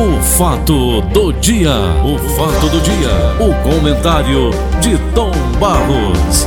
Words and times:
O 0.00 0.22
fato 0.22 1.02
do 1.12 1.30
dia, 1.34 1.74
o 2.02 2.18
fato 2.30 2.70
do 2.70 2.80
dia, 2.80 3.10
o 3.38 3.52
comentário 3.62 4.50
de 4.80 4.96
Tom 5.14 5.30
Barros. 5.58 6.46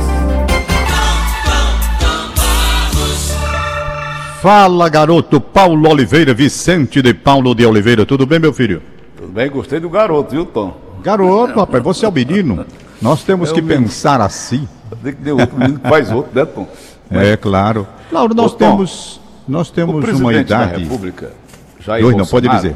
Fala, 4.42 4.88
garoto 4.88 5.40
Paulo 5.40 5.88
Oliveira, 5.88 6.34
Vicente 6.34 7.00
de 7.00 7.14
Paulo 7.14 7.54
de 7.54 7.64
Oliveira. 7.64 8.04
Tudo 8.04 8.26
bem, 8.26 8.40
meu 8.40 8.52
filho? 8.52 8.82
Tudo 9.16 9.32
bem, 9.32 9.48
gostei 9.48 9.78
do 9.78 9.88
garoto, 9.88 10.32
viu, 10.32 10.44
Tom? 10.44 10.76
Garoto, 11.02 11.60
rapaz, 11.60 11.82
você 11.84 12.04
é 12.04 12.08
o 12.08 12.12
menino. 12.12 12.66
Nós 13.00 13.22
temos 13.22 13.50
É 13.50 13.54
que 13.54 13.62
menino. 13.62 13.84
pensar 13.84 14.20
assim. 14.20 14.66
Tem 15.02 15.12
que 15.14 15.22
ter 15.22 15.32
outro 15.32 15.56
menino 15.56 15.78
que 15.78 15.88
faz 15.88 16.10
outro, 16.10 16.32
né, 16.34 16.44
Tom? 16.44 16.66
É 17.10 17.36
claro. 17.36 17.86
Claro, 18.10 18.34
nós 18.34 18.52
Ô, 18.52 18.56
Tom, 18.56 18.70
temos, 18.70 19.20
nós 19.46 19.68
O 19.68 19.72
temos 19.72 19.94
uma 19.94 20.02
presidente 20.02 20.48
da 20.48 20.62
idade. 20.64 20.82
República, 20.82 21.30
Jair 21.78 22.04
Oi, 22.04 22.14
não, 22.16 22.26
pode 22.26 22.48
dizer. 22.48 22.74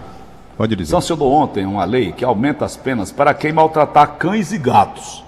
Pode 0.58 0.74
dizer. 0.74 0.90
sancionou 0.90 1.30
ontem 1.30 1.64
uma 1.64 1.84
lei 1.84 2.10
que 2.10 2.24
aumenta 2.24 2.64
as 2.64 2.76
penas 2.76 3.12
para 3.12 3.32
quem 3.32 3.52
maltratar 3.52 4.16
cães 4.18 4.50
e 4.50 4.58
gatos. 4.58 5.24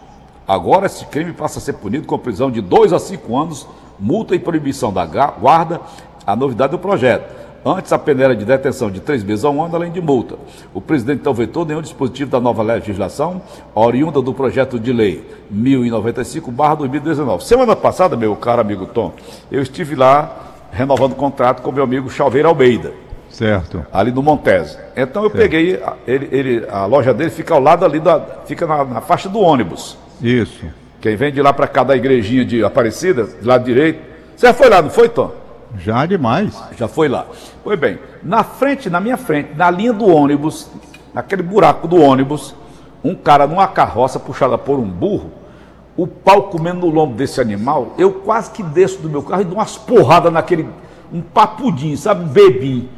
Agora, 0.47 0.87
esse 0.87 1.07
crime 1.07 1.33
passa 1.33 1.61
a 1.61 1.63
ser 1.63 1.75
punido 1.75 2.05
com 2.05 2.19
prisão 2.19 2.51
de 2.51 2.61
2 2.61 2.93
a 2.93 2.99
5 2.99 3.39
anos, 3.39 3.65
multa 3.97 4.35
e 4.35 4.41
proibição 4.41 4.93
da 4.93 5.07
guarda, 5.07 5.81
a 6.27 6.35
novidade 6.35 6.73
do 6.73 6.81
projeto. 6.81 7.39
Antes, 7.65 7.93
a 7.93 7.99
pena 7.99 8.25
era 8.25 8.35
de 8.35 8.45
detenção 8.45 8.91
de 8.91 8.99
três 8.99 9.23
meses 9.23 9.45
a 9.45 9.51
um 9.51 9.63
ano, 9.63 9.77
além 9.77 9.93
de 9.93 10.01
multa. 10.01 10.35
O 10.75 10.81
presidente 10.81 11.25
não 11.25 11.33
vetou 11.33 11.65
nenhum 11.65 11.83
dispositivo 11.83 12.29
da 12.29 12.41
nova 12.41 12.65
legislação, 12.65 13.41
oriunda 13.73 14.21
do 14.21 14.35
projeto 14.35 14.81
de 14.81 14.93
lei 14.93 15.25
1095-2019. 15.55 17.43
Semana 17.43 17.77
passada, 17.77 18.17
meu 18.17 18.35
caro 18.35 18.63
amigo 18.63 18.87
Tom, 18.87 19.13
eu 19.53 19.63
estive 19.63 19.95
lá 19.95 20.55
renovando 20.73 21.13
o 21.13 21.17
contrato 21.17 21.63
com 21.63 21.71
meu 21.71 21.85
amigo 21.85 22.11
Chalveiro 22.11 22.49
Almeida 22.49 23.10
Certo. 23.31 23.87
ali 23.93 24.11
no 24.13 24.23
Montese. 24.23 24.77
Então 24.97 25.23
eu 25.25 25.31
peguei, 25.31 25.77
a- 25.83 25.95
ele, 26.07 26.29
ele- 26.31 26.67
a 26.69 26.85
loja 26.85 27.15
dele 27.15 27.31
fica 27.31 27.55
ao 27.55 27.61
lado 27.61 27.85
ali 27.85 28.01
da, 28.01 28.21
fica 28.45 28.67
na, 28.67 28.85
na 28.85 29.01
faixa 29.01 29.29
do 29.29 29.39
ônibus. 29.41 29.97
Isso. 30.21 30.65
Quem 31.01 31.17
vem 31.17 31.33
de 31.33 31.41
lá 31.41 31.53
para 31.53 31.67
cá 31.67 31.83
da 31.83 31.97
igrejinha 31.97 32.45
de 32.45 32.63
Aparecida, 32.63 33.25
do 33.25 33.47
lado 33.49 33.65
direito. 33.65 34.03
Você 34.37 34.47
já 34.47 34.53
foi 34.55 34.69
lá, 34.69 34.83
não 34.83 34.91
foi, 34.91 35.09
Tom? 35.09 35.33
Já 35.79 36.05
demais. 36.05 36.61
Já 36.77 36.89
foi 36.89 37.09
lá. 37.09 37.27
Pois 37.63 37.79
bem, 37.79 37.99
na 38.23 38.43
frente, 38.43 38.91
na 38.91 39.01
minha 39.01 39.17
frente, 39.17 39.51
na 39.57 39.71
linha 39.71 39.93
do 39.93 40.07
ônibus, 40.07 40.69
naquele 41.15 41.43
buraco 41.43 41.87
do 41.89 41.97
ônibus, 42.03 42.55
um 43.03 43.15
cara 43.15 43.47
numa 43.47 43.67
carroça 43.69 44.19
puxada 44.19 44.59
por 44.59 44.79
um 44.79 44.85
burro, 44.89 45.31
o 45.97 46.07
pau 46.07 46.45
comendo 46.45 46.81
no 46.81 46.89
lombo 46.93 47.15
desse 47.15 47.41
animal, 47.41 47.95
eu 47.97 48.11
quase 48.13 48.51
que 48.51 48.63
desço 48.63 49.01
do 49.01 49.09
meu 49.09 49.23
carro 49.23 49.43
e 49.43 49.45
dou 49.45 49.55
umas 49.55 49.77
porradas 49.77 50.33
naquele, 50.33 50.67
um 51.13 51.21
papudinho, 51.23 51.97
sabe, 51.97 52.25
um 52.25 52.29
bebinho, 52.29 52.89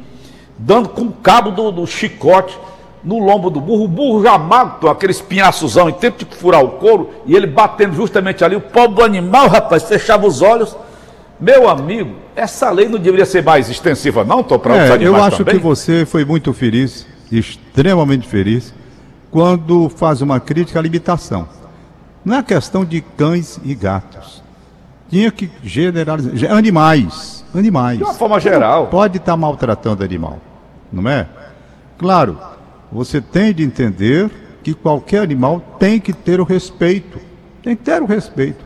dando 0.65 0.89
com 0.89 1.01
o 1.03 1.11
cabo 1.11 1.51
do, 1.51 1.71
do 1.71 1.85
chicote 1.87 2.57
no 3.03 3.19
lombo 3.19 3.49
do 3.49 3.59
burro, 3.59 3.83
o 3.83 3.87
burro 3.87 4.23
já 4.23 4.37
magro, 4.37 4.77
Tom, 4.79 4.87
aquele 4.89 5.11
espinhaçozão, 5.11 5.89
em 5.89 5.93
tempo 5.93 6.23
de 6.23 6.35
furar 6.37 6.63
o 6.63 6.69
couro, 6.71 7.09
e 7.25 7.35
ele 7.35 7.45
batendo 7.45 7.93
justamente 7.93 8.45
ali, 8.45 8.55
o 8.55 8.61
pobre 8.61 8.95
do 8.95 9.03
animal, 9.03 9.49
rapaz, 9.49 9.83
fechava 9.83 10.25
os 10.25 10.41
olhos, 10.41 10.73
meu 11.37 11.67
amigo, 11.67 12.15
essa 12.33 12.69
lei 12.71 12.87
não 12.87 12.97
deveria 12.97 13.25
ser 13.25 13.43
mais 13.43 13.69
extensiva, 13.69 14.23
não, 14.23 14.41
Tom, 14.41 14.57
para 14.57 14.75
É, 14.77 14.91
animais 14.93 15.01
eu 15.03 15.15
acho 15.21 15.37
também? 15.39 15.55
que 15.55 15.61
você 15.61 16.05
foi 16.05 16.23
muito 16.23 16.53
feliz, 16.53 17.05
extremamente 17.29 18.25
feliz, 18.25 18.73
quando 19.29 19.89
faz 19.89 20.21
uma 20.21 20.39
crítica 20.39 20.79
à 20.79 20.81
limitação. 20.81 21.45
Não 22.23 22.37
é 22.37 22.43
questão 22.43 22.85
de 22.85 23.01
cães 23.01 23.59
e 23.65 23.75
gatos. 23.75 24.41
Tinha 25.09 25.29
que 25.29 25.51
generalizar. 25.61 26.35
ge- 26.37 26.47
Animais. 26.47 27.43
Animais. 27.53 27.97
De 27.97 28.03
uma 28.05 28.13
forma 28.13 28.39
geral. 28.39 28.87
Pode 28.87 29.17
estar 29.17 29.35
maltratando 29.35 30.03
animal, 30.03 30.39
não 30.93 31.09
é? 31.09 31.27
Claro, 31.97 32.37
você 32.91 33.19
tem 33.19 33.53
de 33.53 33.63
entender 33.63 34.29
que 34.63 34.73
qualquer 34.73 35.21
animal 35.21 35.59
tem 35.79 35.99
que 35.99 36.13
ter 36.13 36.39
o 36.39 36.43
respeito. 36.43 37.19
Tem 37.61 37.75
que 37.75 37.83
ter 37.83 38.01
o 38.01 38.05
respeito. 38.05 38.63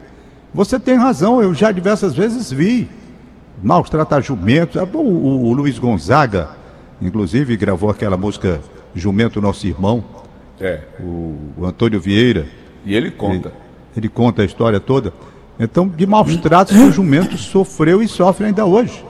Você 0.53 0.79
tem 0.79 0.95
razão, 0.95 1.41
eu 1.41 1.53
já 1.53 1.71
diversas 1.71 2.13
vezes 2.15 2.51
vi 2.51 2.89
maus 3.63 3.89
tratar 3.89 4.21
jumentos. 4.21 4.75
O, 4.93 4.97
o- 4.97 5.43
o 5.45 5.53
Luiz 5.53 5.79
Gonzaga, 5.79 6.49
inclusive, 7.01 7.55
gravou 7.57 7.89
aquela 7.89 8.17
música 8.17 8.59
Jumento 8.93 9.41
Nosso 9.41 9.65
Irmão, 9.67 10.03
É, 10.59 10.81
o, 10.99 11.37
o 11.57 11.65
Antônio 11.65 11.99
Vieira. 11.99 12.47
e 12.85 12.95
ele 12.95 13.11
conta. 13.11 13.51
Ele 13.95 14.09
conta 14.09 14.41
a 14.41 14.45
história 14.45 14.79
toda. 14.79 15.13
Então, 15.59 15.87
de 15.87 16.05
maus 16.05 16.35
tratos 16.37 16.75
que 16.75 16.83
o 16.83 16.91
jumento 16.91 17.35
sofreu 17.37 18.01
e 18.01 18.07
sofre 18.07 18.45
ainda 18.45 18.65
hoje. 18.65 19.03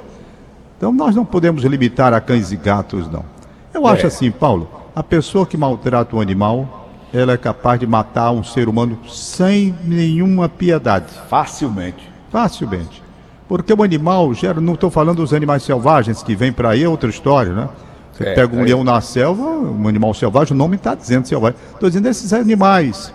Então, 0.78 0.92
nós 0.92 1.16
não 1.16 1.26
podemos 1.26 1.64
limitar 1.64 2.14
a 2.14 2.22
cães 2.22 2.52
e 2.52 2.56
gatos, 2.56 3.10
não. 3.12 3.26
Eu 3.74 3.86
acho 3.88 4.04
É. 4.04 4.08
assim, 4.08 4.30
Paulo, 4.32 4.70
a 4.96 5.04
pessoa 5.04 5.46
que 5.46 5.58
maltrata 5.58 6.16
um 6.16 6.22
animal, 6.22 6.88
ela 7.14 7.34
é 7.34 7.38
capaz 7.38 7.80
de 7.80 7.88
matar 7.88 8.32
um 8.32 8.44
ser 8.44 8.68
humano 8.70 8.98
sem 9.08 9.76
nenhuma 9.84 10.48
piedade, 10.48 11.08
Facilmente. 11.30 12.08
facilmente. 12.32 13.02
Porque 13.48 13.74
o 13.74 13.82
animal 13.82 14.34
gera, 14.34 14.60
não 14.60 14.74
estou 14.74 14.92
falando 14.92 15.18
dos 15.18 15.34
animais 15.34 15.64
selvagens 15.64 16.22
que 16.22 16.36
vêm 16.36 16.52
para 16.52 16.70
aí, 16.70 16.84
é 16.84 16.90
outra 16.90 17.10
história, 17.10 17.54
né? 17.54 17.70
Você 18.14 18.24
É, 18.26 18.34
pega 18.34 18.56
um 18.56 18.60
aí- 18.60 18.66
leão 18.66 18.84
na 18.84 19.00
selva, 19.00 19.44
um 19.44 19.88
animal 19.88 20.14
selvagem, 20.14 20.54
o 20.54 20.58
nome 20.58 20.76
está 20.76 20.94
dizendo 20.96 21.28
selvagem. 21.28 21.58
Estou 21.74 21.88
dizendo 21.90 22.08
esses 22.08 22.34
animais. 22.34 23.14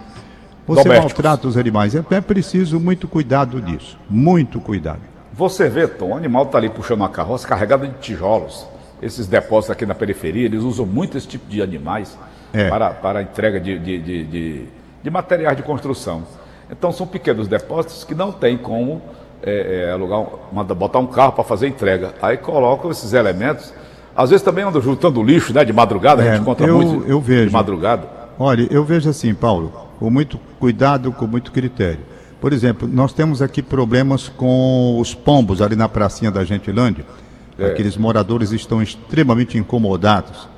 Você 0.67 0.85
Domésticos. 0.85 1.13
maltrata 1.13 1.49
os 1.49 1.57
animais. 1.57 1.95
Então 1.95 2.17
é 2.17 2.21
preciso 2.21 2.79
muito 2.81 3.07
cuidado 3.09 3.61
nisso. 3.61 3.99
Muito 4.09 4.59
cuidado. 4.61 5.01
Você 5.33 5.69
vê, 5.69 5.87
Tom, 5.89 6.11
o 6.11 6.17
animal 6.17 6.45
está 6.45 6.59
ali 6.59 6.69
puxando 6.69 6.99
uma 7.01 7.09
carroça 7.09 7.47
carregada 7.49 7.87
de 7.87 7.95
tijolos. 7.99 8.67
Esses 9.01 9.27
depósitos 9.27 9.71
aqui 9.71 9.87
na 9.87 9.95
periferia, 9.95 10.45
eles 10.47 10.63
usam 10.63 10.87
muito 10.87 11.17
esse 11.19 11.27
tipo 11.27 11.49
de 11.49 11.61
animais 11.63 12.17
É. 12.55 12.69
para, 12.69 12.91
para 12.91 13.19
a 13.21 13.23
entrega 13.23 13.59
de, 13.59 13.79
de, 13.79 13.99
de, 13.99 14.25
de- 14.25 14.67
de 15.03 15.11
materiais 15.11 15.57
de 15.57 15.63
construção. 15.63 16.23
Então 16.71 16.93
são 16.93 17.07
pequenos 17.07 17.49
depósitos 17.49 18.05
que 18.05 18.15
não 18.15 18.31
tem 18.31 18.57
como 18.57 19.01
é, 19.43 19.87
é, 19.89 19.93
alugar, 19.93 20.25
manda 20.53 20.73
botar 20.75 21.01
um 21.01 21.07
carro 21.07 21.33
para 21.33 21.43
fazer 21.43 21.67
entrega. 21.67 22.13
Aí 22.23 22.37
colocam 22.37 22.91
esses 22.91 23.13
elementos. 23.13 23.73
Às 24.15 24.31
vezes 24.31 24.45
também 24.45 24.63
andam 24.65 24.81
juntando 24.81 25.21
lixo, 25.23 25.53
né? 25.53 25.65
De 25.65 25.73
madrugada, 25.73 26.23
a 26.23 26.27
É, 26.27 26.33
gente 26.33 26.43
encontra 26.43 26.67
eu- 26.67 26.77
muito 26.81 27.09
eu 27.09 27.21
vejo. 27.21 27.47
de 27.47 27.53
madrugada. 27.53 28.07
Olha, 28.39 28.69
eu 28.71 28.85
vejo 28.85 29.09
assim, 29.11 29.35
Paulo, 29.35 29.73
com 29.99 30.09
muito 30.11 30.39
cuidado, 30.61 31.11
com 31.11 31.27
muito 31.27 31.51
critério. 31.51 32.01
Por 32.43 32.53
exemplo, 32.53 32.89
nós 32.93 33.13
temos 33.13 33.41
aqui 33.41 33.63
problemas 33.63 34.29
com 34.29 34.99
os 34.99 35.15
pombos 35.15 35.63
ali 35.63 35.77
na 35.77 35.89
pracinha 35.89 36.29
da 36.29 36.43
Gentilândia. 36.43 37.07
É. 37.57 37.67
Aqueles 37.67 37.97
moradores 37.97 38.51
estão 38.51 38.83
extremamente 38.83 39.57
incomodados. 39.57 40.49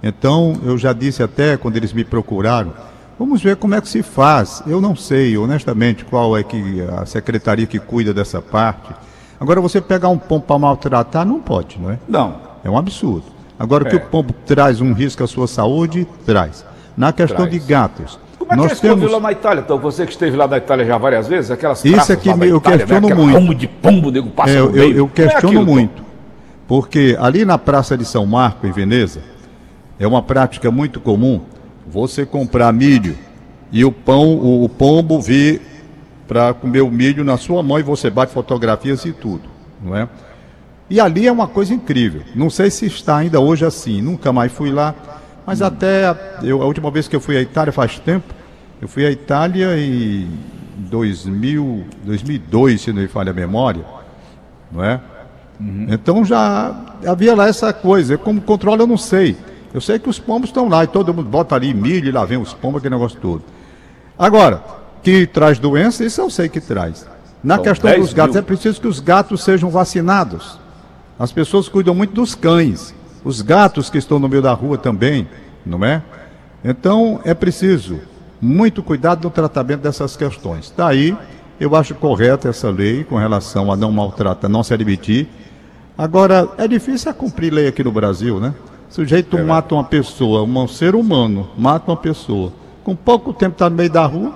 Então, 0.00 0.60
eu 0.64 0.78
já 0.78 0.92
disse 0.92 1.20
até 1.20 1.56
quando 1.56 1.76
eles 1.76 1.92
me 1.92 2.04
procuraram, 2.04 2.72
vamos 3.18 3.42
ver 3.42 3.56
como 3.56 3.74
é 3.74 3.80
que 3.80 3.88
se 3.88 4.04
faz. 4.04 4.62
Eu 4.68 4.80
não 4.80 4.94
sei, 4.94 5.36
honestamente, 5.36 6.04
qual 6.04 6.36
é 6.38 6.44
que 6.44 6.80
a 6.82 7.04
secretaria 7.06 7.66
que 7.66 7.80
cuida 7.80 8.14
dessa 8.14 8.40
parte. 8.40 8.94
Agora, 9.40 9.60
você 9.60 9.80
pegar 9.80 10.10
um 10.10 10.18
pombo 10.18 10.44
para 10.46 10.60
maltratar, 10.60 11.26
não 11.26 11.40
pode, 11.40 11.76
não 11.76 11.90
é? 11.90 11.98
Não. 12.08 12.36
É 12.62 12.70
um 12.70 12.78
absurdo. 12.78 13.24
Agora, 13.58 13.84
que 13.84 13.96
É. 13.96 13.98
o 13.98 14.00
pombo 14.02 14.32
traz 14.46 14.80
um 14.80 14.92
risco 14.92 15.24
à 15.24 15.26
sua 15.26 15.48
saúde, 15.48 16.06
traz. 16.24 16.64
Na 16.96 17.12
questão 17.12 17.48
Traz. 17.48 17.50
de 17.50 17.58
gatos, 17.58 18.16
Como 18.56 18.64
é 18.64 18.68
que 18.68 18.68
nós 18.68 18.70
é 18.70 18.72
isso 18.72 18.80
que 18.80 18.86
eu 18.88 18.96
temos. 18.96 19.12
lá 19.12 19.20
na 19.20 19.32
Itália, 19.32 19.60
então? 19.62 19.78
Você 19.78 20.04
que 20.06 20.12
esteve 20.12 20.36
lá 20.36 20.46
na 20.48 20.56
Itália 20.58 20.84
já 20.84 20.98
várias 20.98 21.28
vezes, 21.28 21.50
aquelas 21.50 21.84
Isso 21.84 22.12
é 22.12 22.16
que 22.16 22.32
me- 22.34 22.48
eu 22.48 22.56
Itália, 22.58 22.78
questiono 22.78 23.08
né? 23.08 23.14
Muito. 23.14 23.34
Pombo 23.38 23.54
de 23.54 23.66
pombo, 23.68 24.10
nego 24.10 24.30
passa 24.30 24.50
É, 24.52 24.60
eu, 24.60 24.70
meio. 24.72 24.96
eu 24.96 25.08
Como 25.08 25.10
é 25.10 25.28
questiono 25.28 25.48
aquilo, 25.48 25.64
Tom? 25.66 25.70
muito. 25.72 26.02
Porque 26.68 27.16
ali 27.20 27.44
na 27.44 27.58
Praça 27.58 27.96
de 27.96 28.04
São 28.04 28.24
Marco, 28.26 28.66
em 28.66 28.72
Veneza, 28.72 29.20
é 29.98 30.06
uma 30.06 30.22
prática 30.22 30.70
muito 30.70 31.00
comum 31.00 31.40
você 31.86 32.24
comprar 32.24 32.72
milho 32.72 33.16
e 33.70 33.84
o 33.84 33.92
pão, 33.92 34.36
o, 34.36 34.64
o 34.64 34.68
pombo 34.68 35.20
vir 35.20 35.60
para 36.28 36.54
comer 36.54 36.80
o 36.82 36.90
milho 36.90 37.24
na 37.24 37.36
sua 37.36 37.62
mão 37.62 37.78
e 37.78 37.82
você 37.82 38.08
bate 38.08 38.32
fotografias 38.32 39.04
e 39.04 39.12
tudo, 39.12 39.42
não 39.82 39.94
é? 39.96 40.08
E 40.88 41.00
ali 41.00 41.26
é 41.26 41.32
uma 41.32 41.46
coisa 41.46 41.72
incrível. 41.74 42.22
Não 42.34 42.48
sei 42.50 42.70
se 42.70 42.86
está 42.86 43.16
ainda 43.16 43.40
hoje 43.40 43.64
assim. 43.64 44.02
Nunca 44.02 44.30
mais 44.32 44.52
fui 44.52 44.70
lá. 44.70 44.94
Mas 45.46 45.62
até 45.62 46.06
a, 46.06 46.16
eu, 46.42 46.62
a 46.62 46.66
última 46.66 46.90
vez 46.90 47.08
que 47.08 47.16
eu 47.16 47.20
fui 47.20 47.36
à 47.36 47.40
Itália 47.40 47.72
faz 47.72 47.98
tempo, 47.98 48.32
eu 48.82 48.88
fui 48.88 49.06
à 49.06 49.10
Itália 49.12 49.78
em 49.78 50.28
2000, 50.76 51.84
2002, 52.04 52.80
se 52.80 52.92
não 52.92 53.00
me 53.00 53.06
falha 53.06 53.30
a 53.30 53.32
memória, 53.32 53.84
não 54.72 54.82
é? 54.82 55.00
Então 55.88 56.24
já 56.24 56.74
havia 57.06 57.32
lá 57.36 57.46
essa 57.46 57.72
coisa. 57.72 58.18
Como 58.18 58.40
controla, 58.40 58.82
eu 58.82 58.86
não 58.88 58.96
sei. 58.96 59.36
Eu 59.72 59.80
sei 59.80 60.00
que 60.00 60.08
os 60.10 60.18
pombos 60.18 60.48
estão 60.48 60.68
lá 60.68 60.82
e 60.82 60.88
todo 60.88 61.14
mundo 61.14 61.28
bota 61.28 61.54
ali 61.54 61.72
milho 61.72 62.08
e 62.08 62.10
lá 62.10 62.24
vem 62.24 62.38
os 62.38 62.52
pombos, 62.52 62.80
aquele 62.80 62.96
negócio 62.96 63.20
todo. 63.20 63.44
Agora, 64.18 64.60
que 65.00 65.28
traz 65.28 65.60
doença, 65.60 66.04
isso 66.04 66.20
eu 66.20 66.28
sei 66.28 66.48
que 66.48 66.60
traz. 66.60 67.06
Na 67.42 67.60
questão 67.60 67.88
10 67.88 68.02
dos 68.02 68.12
gatos, 68.12 68.34
mil. 68.34 68.42
é 68.42 68.44
preciso 68.44 68.80
que 68.80 68.88
os 68.88 68.98
gatos 68.98 69.44
sejam 69.44 69.70
vacinados. 69.70 70.58
As 71.16 71.30
pessoas 71.30 71.68
cuidam 71.68 71.94
muito 71.94 72.14
dos 72.14 72.34
cães, 72.34 72.92
os 73.22 73.42
gatos 73.42 73.88
que 73.88 73.98
estão 73.98 74.18
no 74.18 74.28
meio 74.28 74.42
da 74.42 74.52
rua 74.52 74.76
também, 74.76 75.28
não 75.64 75.84
é? 75.84 76.02
Então 76.64 77.20
é 77.24 77.32
preciso 77.32 78.00
muito 78.42 78.82
cuidado 78.82 79.22
no 79.22 79.30
tratamento 79.30 79.82
dessas 79.82 80.16
questões. 80.16 80.74
Daí 80.76 81.16
eu 81.60 81.76
acho 81.76 81.94
correta 81.94 82.48
essa 82.48 82.68
lei 82.70 83.04
com 83.04 83.16
relação 83.16 83.70
a 83.70 83.76
não 83.76 83.92
maltratar, 83.92 84.50
não 84.50 84.64
se 84.64 84.74
admitir. 84.74 85.28
Agora, 85.96 86.48
é 86.58 86.66
difícil 86.66 87.12
é 87.12 87.14
cumprir 87.14 87.52
lei 87.52 87.68
aqui 87.68 87.84
no 87.84 87.92
Brasil, 87.92 88.40
né? 88.40 88.52
O 88.90 88.94
sujeito 88.94 89.38
é 89.38 89.42
mata 89.44 89.76
uma 89.76 89.84
pessoa, 89.84 90.42
um 90.42 90.66
ser 90.66 90.96
humano, 90.96 91.50
mata 91.56 91.92
uma 91.92 91.96
pessoa. 91.96 92.52
Com 92.82 92.96
pouco 92.96 93.32
tempo 93.32 93.52
está 93.52 93.70
no 93.70 93.76
meio 93.76 93.90
da 93.90 94.04
rua, 94.04 94.34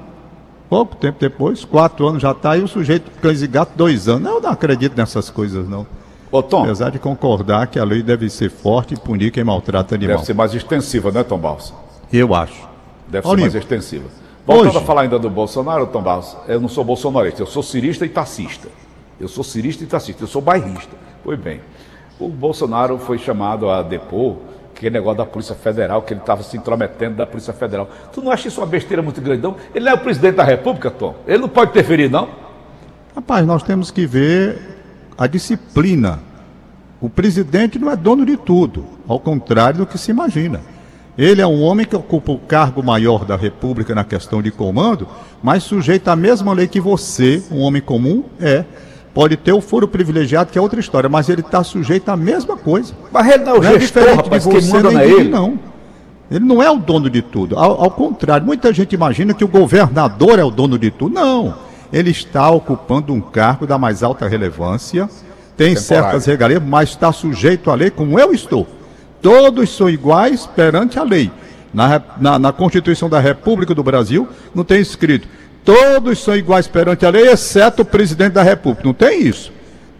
pouco 0.71 0.95
tempo 0.95 1.19
depois, 1.19 1.65
quatro 1.65 2.07
anos 2.07 2.23
já 2.23 2.31
está, 2.31 2.53
aí 2.53 2.63
o 2.63 2.69
sujeito, 2.69 3.11
cães 3.21 3.43
e 3.43 3.49
gato, 3.49 3.73
dois 3.75 4.07
anos. 4.07 4.31
Eu 4.31 4.41
não 4.41 4.51
acredito 4.51 4.97
nessas 4.97 5.29
coisas, 5.29 5.69
não. 5.69 5.85
Ô, 6.31 6.43
Tom. 6.43 6.63
Apesar 6.63 6.91
de 6.91 7.01
concordar 7.01 7.67
que 7.67 7.79
a 7.79 7.85
lei 7.85 8.05
deve 8.05 8.31
ser 8.31 8.51
forte 8.51 8.95
e 8.95 8.97
punir 8.97 9.33
quem 9.33 9.43
maltrata 9.43 9.97
animal. 9.97 10.17
Deve 10.17 10.27
ser 10.27 10.35
mais 10.35 10.55
extensiva, 10.55 11.11
né, 11.11 11.25
Tom 11.25 11.39
Balsa? 11.39 11.75
Eu 12.13 12.35
acho. 12.35 12.76
Deve 13.09 13.29
ser 13.29 13.37
mais 13.37 13.55
extensiva. 13.55 14.09
Voltando 14.47 14.69
Hoje... 14.69 14.79
a 14.79 14.81
falar 14.83 15.03
ainda 15.03 15.19
do 15.19 15.29
Bolsonaro, 15.29 15.87
Tom 15.87 16.03
Balsa, 16.03 16.39
eu 16.47 16.61
não 16.61 16.69
sou 16.69 16.85
bolsonarista, 16.85 17.43
eu 17.43 17.47
sou 17.47 17.63
cirista 17.63 18.07
e 18.07 18.09
taxista. 18.09 18.69
Eu 19.19 19.29
sou 19.29 19.43
cirista 19.43 19.83
e 19.83 19.87
taxista, 19.87 20.23
eu 20.23 20.29
sou 20.29 20.43
bairrista. 20.43 20.95
Pois 21.25 21.39
bem, 21.39 21.61
o 22.19 22.29
Bolsonaro 22.29 22.99
foi 22.99 23.19
chamado 23.19 23.69
a 23.71 23.83
depor 23.83 24.37
aquele 24.77 24.93
negócio 24.93 25.19
da 25.19 25.27
Polícia 25.27 25.55
Federal, 25.55 26.03
que 26.03 26.13
ele 26.13 26.21
estava 26.21 26.43
se 26.43 26.57
intrometendo 26.57 27.17
da 27.17 27.27
Polícia 27.27 27.53
Federal. 27.53 27.89
Tu 28.13 28.21
não 28.21 28.31
acha 28.31 28.49
isso 28.49 28.61
uma 28.61 28.67
besteira 28.67 29.03
muito 29.03 29.21
grande, 29.21 29.43
não? 29.43 29.57
Ele 29.75 29.89
é 29.89 29.95
o 29.95 29.99
presidente 29.99 30.35
da 30.37 30.45
República, 30.45 30.91
Tom. 30.91 31.15
Ele 31.27 31.39
não 31.39 31.49
pode 31.49 31.71
interferir, 31.71 32.11
não? 32.11 32.29
Rapaz, 33.15 33.47
nós 33.47 33.63
temos 33.63 33.91
que 33.91 34.07
ver 34.07 34.59
a 35.17 35.27
disciplina. 35.27 36.21
O 37.01 37.09
presidente 37.09 37.79
não 37.79 37.91
é 37.91 37.97
dono 37.97 38.27
de 38.27 38.37
tudo, 38.37 38.85
ao 39.09 39.19
contrário 39.19 39.79
do 39.81 39.87
que 39.87 39.97
se 39.97 40.11
imagina. 40.11 40.61
Ele 41.19 41.41
é 41.41 41.47
um 41.47 41.63
homem 41.63 41.87
que 41.87 41.97
ocupa 41.97 42.33
o 42.33 42.39
cargo 42.39 42.83
maior 42.83 43.25
da 43.25 43.37
República 43.37 43.95
na 43.95 44.05
questão 44.05 44.43
de 44.43 44.51
comando, 44.51 45.09
mas 45.43 45.63
sujeito 45.63 46.09
à 46.09 46.17
mesma 46.17 46.53
lei 46.53 46.67
que 46.67 46.81
você, 46.81 47.43
um 47.51 47.61
homem 47.61 47.81
comum, 47.81 48.25
é. 48.41 48.65
Pode 49.15 49.35
ter 49.39 49.53
o 49.53 49.63
foro 49.63 49.89
privilegiado, 49.89 50.53
que 50.53 50.59
é 50.59 50.61
outra 50.61 50.79
história, 50.79 51.09
mas 51.09 51.31
ele 51.31 51.41
está 51.41 51.65
sujeito 51.65 52.11
à 52.11 52.17
mesma 52.19 52.55
coisa. 52.55 52.93
Mas 53.11 53.27
ele 53.27 53.45
não 53.45 53.57
é 53.57 53.61
não 53.61 53.77
é 53.77 53.81
gestor, 53.81 54.15
rapaz, 54.15 54.45
de 54.45 54.51
você, 54.51 54.83
nem 54.83 54.99
é 54.99 55.09
ele. 55.09 55.31
não. 55.31 55.59
Ele 56.31 56.45
não 56.45 56.63
é 56.63 56.71
o 56.71 56.77
dono 56.77 57.09
de 57.09 57.23
tudo. 57.23 57.59
Ao, 57.59 57.85
ao, 57.85 57.91
contrário, 57.91 58.45
muita 58.45 58.75
gente 58.75 58.93
imagina 58.95 59.33
que 59.33 59.45
o 59.45 59.49
governador 59.49 60.39
é 60.39 60.45
o 60.45 60.51
dono 60.51 60.79
de 60.79 60.91
tudo. 60.91 61.15
Não. 61.15 61.55
Ele 61.91 62.11
está 62.11 62.51
ocupando 62.51 63.15
um 63.15 63.21
cargo 63.23 63.67
da 63.67 63.79
mais 63.79 64.03
alta 64.03 64.29
relevância, 64.29 65.09
tem 65.57 65.75
Temporário. 65.75 65.81
certas 65.81 66.27
regalias, 66.27 66.63
mas 66.63 66.91
está 66.91 67.11
sujeito 67.11 67.71
à 67.71 67.75
lei, 67.75 67.89
como 67.91 68.21
eu 68.21 68.35
estou. 68.35 68.67
Todos 69.21 69.75
são 69.75 69.89
iguais 69.89 70.47
perante 70.47 70.99
a 70.99 71.03
lei. 71.03 71.31
Na, 71.75 72.01
na, 72.19 72.39
na 72.39 72.53
Constituição 72.53 73.09
da 73.09 73.21
República 73.21 73.75
do 73.75 73.83
Brasil 73.83 74.29
não 74.55 74.65
tem 74.65 74.81
escrito 74.81 75.29
todos 75.67 76.23
são 76.23 76.37
iguais 76.37 76.69
perante 76.69 77.05
a 77.05 77.11
lei, 77.11 77.29
exceto 77.29 77.83
o 77.83 77.85
presidente 77.85 78.35
da 78.35 78.43
República. 78.43 78.87
Não 78.87 78.95
tem 78.95 79.23
isso. 79.23 79.53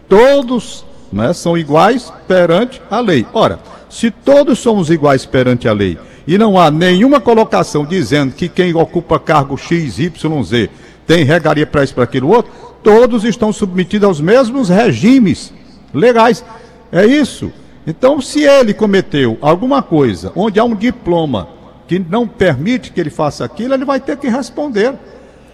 Todos 0.07 0.85
né, 1.11 1.33
são 1.33 1.57
iguais 1.57 2.11
perante 2.25 2.81
a 2.89 3.01
lei. 3.01 3.27
Ora, 3.33 3.59
se 3.89 4.09
todos 4.09 4.59
somos 4.59 4.89
iguais 4.89 5.25
perante 5.25 5.67
a 5.67 5.73
lei 5.73 5.97
e 6.25 6.37
não 6.37 6.57
há 6.57 6.71
nenhuma 6.71 7.19
colocação 7.19 7.85
dizendo 7.85 8.33
que 8.33 8.47
quem 8.47 8.73
ocupa 8.73 9.19
cargo 9.19 9.57
X, 9.57 9.99
Y, 9.99 10.43
Z 10.43 10.69
tem 11.05 11.25
regaria 11.25 11.67
para 11.67 11.83
isso, 11.83 11.93
para 11.93 12.05
aquilo 12.05 12.29
outro, 12.29 12.51
todos 12.81 13.25
estão 13.25 13.51
submetidos 13.51 14.07
aos 14.07 14.21
mesmos 14.21 14.69
regimes 14.69 15.53
legais. 15.93 16.45
É 16.91 17.05
isso. 17.05 17.51
Então, 17.87 18.19
se 18.19 18.43
ele 18.43 18.73
cometeu 18.73 19.37
alguma 19.41 19.81
coisa 19.81 20.33
onde 20.35 20.59
há 20.59 20.63
um 20.65 20.75
diploma 20.75 21.47
que 21.87 21.97
não 21.97 22.27
permite 22.27 22.91
que 22.91 22.99
ele 22.99 23.09
faça 23.09 23.45
aquilo, 23.45 23.73
ele 23.73 23.85
vai 23.85 23.97
ter 23.97 24.17
que 24.17 24.27
responder. 24.27 24.93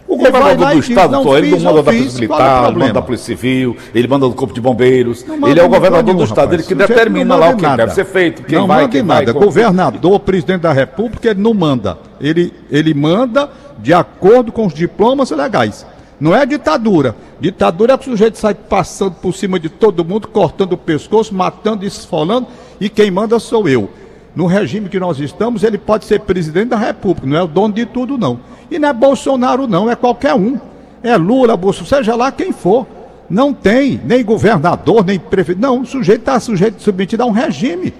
O 0.07 0.18
governador 0.18 0.74
do 0.74 0.80
Estado, 0.80 1.24
diz, 1.24 1.33
ele 1.33 1.50
não 1.51 1.59
manda 1.59 1.74
da 1.74 1.83
Polícia 1.83 2.15
Militar, 2.15 2.71
não 2.71 2.80
manda 2.80 2.94
da 2.94 3.01
Polícia 3.03 3.25
Civil, 3.25 3.77
ele 3.94 4.07
manda 4.07 4.27
do 4.27 4.33
Corpo 4.33 4.53
de 4.53 4.59
Bombeiros. 4.59 5.24
Ele 5.45 5.59
é 5.59 5.63
o 5.63 5.69
governador 5.69 6.15
do 6.15 6.24
Estado, 6.24 6.56
ele 6.56 6.63
que 6.63 6.74
determina 6.74 7.35
lá 7.35 7.50
o 7.50 7.56
que 7.56 7.77
deve 7.77 7.94
ser 7.94 8.06
feito, 8.06 8.44
quem 8.44 8.57
não 8.57 8.68
vai, 8.68 8.88
quem 8.88 9.03
nada. 9.03 9.31
vai. 9.31 9.44
Governador, 9.44 10.19
presidente 10.19 10.62
da 10.62 10.74
República, 10.74 11.30
ele 11.30 11.41
não 11.41 11.53
manda. 11.53 12.00
Ele, 12.19 12.51
ele 12.71 12.95
manda 12.95 13.50
de 13.77 13.94
acordo 13.94 14.51
com 14.51 14.65
os 14.65 14.74
diplomas 14.74 15.30
legais. 15.30 15.85
Não 16.23 16.33
é 16.33 16.45
ditadura. 16.45 17.17
Ditadura 17.37 17.95
é 17.95 17.97
que 17.97 18.07
o 18.07 18.11
sujeito 18.11 18.37
sai 18.37 18.53
passando 18.53 19.15
por 19.15 19.35
cima 19.35 19.59
de 19.59 19.67
todo 19.67 20.05
mundo, 20.05 20.25
cortando 20.29 20.71
o 20.71 20.77
pescoço, 20.77 21.35
matando, 21.35 21.85
esfolando, 21.85 22.47
e 22.79 22.87
quem 22.87 23.11
manda 23.11 23.37
sou 23.39 23.67
eu. 23.67 23.89
No 24.33 24.45
regime 24.45 24.87
que 24.87 24.97
nós 25.01 25.19
estamos, 25.19 25.63
ele 25.63 25.77
pode 25.77 26.05
ser 26.05 26.21
presidente 26.21 26.69
da 26.69 26.77
República, 26.77 27.27
não 27.27 27.35
é 27.35 27.43
o 27.43 27.47
dono 27.47 27.73
de 27.73 27.85
tudo, 27.85 28.17
não. 28.17 28.39
E 28.71 28.79
não 28.79 28.87
é 28.87 28.93
Bolsonaro, 28.93 29.67
não, 29.67 29.91
é 29.91 29.97
qualquer 29.97 30.33
um. 30.33 30.57
É 31.03 31.17
Lula, 31.17 31.57
Bolsonaro, 31.57 31.93
seja 31.93 32.15
lá 32.15 32.31
quem 32.31 32.53
for. 32.53 32.87
Não 33.29 33.53
tem 33.53 33.99
nem 34.05 34.23
governador, 34.23 35.03
nem 35.03 35.19
prefeito. 35.19 35.59
Não, 35.59 35.81
o 35.81 35.85
sujeito 35.85 36.21
está 36.21 36.39
sujeito, 36.39 36.81
submetido 36.81 37.23
a 37.23 37.25
um 37.25 37.31
regime. 37.31 37.93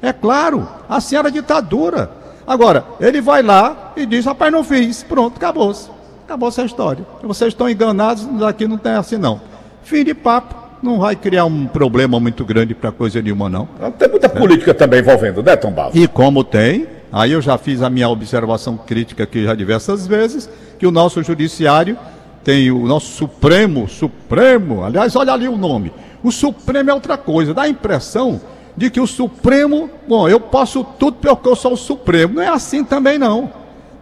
É 0.00 0.14
claro, 0.14 0.66
assim 0.88 1.14
a 1.14 1.28
ditadura. 1.28 2.10
Agora, 2.46 2.86
ele 2.98 3.20
vai 3.20 3.42
lá 3.42 3.92
e 3.94 4.06
diz, 4.06 4.24
rapaz, 4.24 4.50
não 4.50 4.64
fiz. 4.64 5.02
Pronto, 5.02 5.36
acabou-se. 5.36 5.94
Acabou 6.26 6.48
essa 6.48 6.64
história. 6.64 7.06
Vocês 7.22 7.52
estão 7.52 7.70
enganados, 7.70 8.26
aqui 8.42 8.66
não 8.66 8.76
tem 8.76 8.94
assim 8.94 9.16
não. 9.16 9.40
Fim 9.84 10.02
de 10.02 10.12
papo. 10.12 10.66
Não 10.82 10.98
vai 10.98 11.14
criar 11.14 11.44
um 11.44 11.66
problema 11.66 12.18
muito 12.18 12.44
grande 12.44 12.74
para 12.74 12.90
coisa 12.90 13.22
nenhuma, 13.22 13.48
não. 13.48 13.66
Tem 13.96 14.08
muita 14.08 14.26
é. 14.26 14.28
política 14.28 14.74
também 14.74 15.00
envolvendo, 15.00 15.40
né, 15.42 15.54
Tom 15.54 15.70
Barros? 15.70 15.94
E 15.94 16.06
como 16.08 16.42
tem, 16.42 16.86
aí 17.12 17.30
eu 17.30 17.40
já 17.40 17.56
fiz 17.56 17.80
a 17.80 17.88
minha 17.88 18.08
observação 18.08 18.76
crítica 18.76 19.22
aqui 19.22 19.44
já 19.44 19.54
diversas 19.54 20.06
vezes, 20.06 20.50
que 20.78 20.86
o 20.86 20.90
nosso 20.90 21.22
judiciário 21.22 21.96
tem 22.44 22.70
o 22.72 22.86
nosso 22.86 23.06
Supremo, 23.06 23.88
Supremo, 23.88 24.84
aliás, 24.84 25.14
olha 25.16 25.32
ali 25.32 25.48
o 25.48 25.56
nome. 25.56 25.92
O 26.22 26.32
Supremo 26.32 26.90
é 26.90 26.94
outra 26.94 27.16
coisa, 27.16 27.54
dá 27.54 27.62
a 27.62 27.68
impressão 27.68 28.40
de 28.76 28.90
que 28.90 29.00
o 29.00 29.06
Supremo, 29.06 29.88
bom, 30.08 30.28
eu 30.28 30.40
posso 30.40 30.84
tudo 30.84 31.18
porque 31.20 31.48
eu 31.48 31.56
sou 31.56 31.72
o 31.72 31.76
Supremo. 31.76 32.34
Não 32.34 32.42
é 32.42 32.48
assim 32.48 32.84
também, 32.84 33.16
não. 33.16 33.50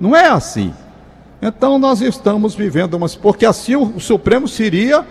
Não 0.00 0.16
é 0.16 0.26
assim. 0.28 0.72
Então 1.46 1.78
nós 1.78 2.00
estamos 2.00 2.54
vivendo 2.54 2.94
umas. 2.94 3.14
Porque 3.14 3.44
assim 3.44 3.76
o 3.76 4.00
Supremo 4.00 4.48
seria 4.48 5.04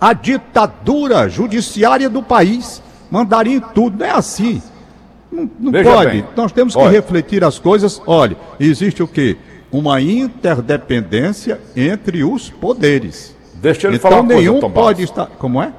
a 0.00 0.12
ditadura 0.12 1.28
judiciária 1.28 2.08
do 2.08 2.22
país. 2.22 2.80
Mandaria 3.10 3.56
em 3.56 3.60
tudo. 3.60 3.98
Não 3.98 4.06
é 4.06 4.10
assim. 4.10 4.62
Não, 5.30 5.50
não 5.58 5.72
pode. 5.72 6.10
Bem. 6.10 6.24
Nós 6.36 6.52
temos 6.52 6.74
que 6.74 6.80
Olha. 6.80 6.90
refletir 6.90 7.42
as 7.42 7.58
coisas. 7.58 8.00
Olha, 8.06 8.36
existe 8.60 9.02
o 9.02 9.08
quê? 9.08 9.36
Uma 9.72 10.00
interdependência 10.00 11.60
entre 11.74 12.22
os 12.22 12.48
poderes. 12.48 13.34
Deixa 13.54 13.88
eu 13.88 13.94
então, 13.94 14.08
falar 14.08 14.22
uma 14.22 14.34
nenhum 14.34 14.60
coisa, 14.60 14.74
pode 14.74 15.02
estar. 15.02 15.26
Como 15.26 15.60
é? 15.60 15.72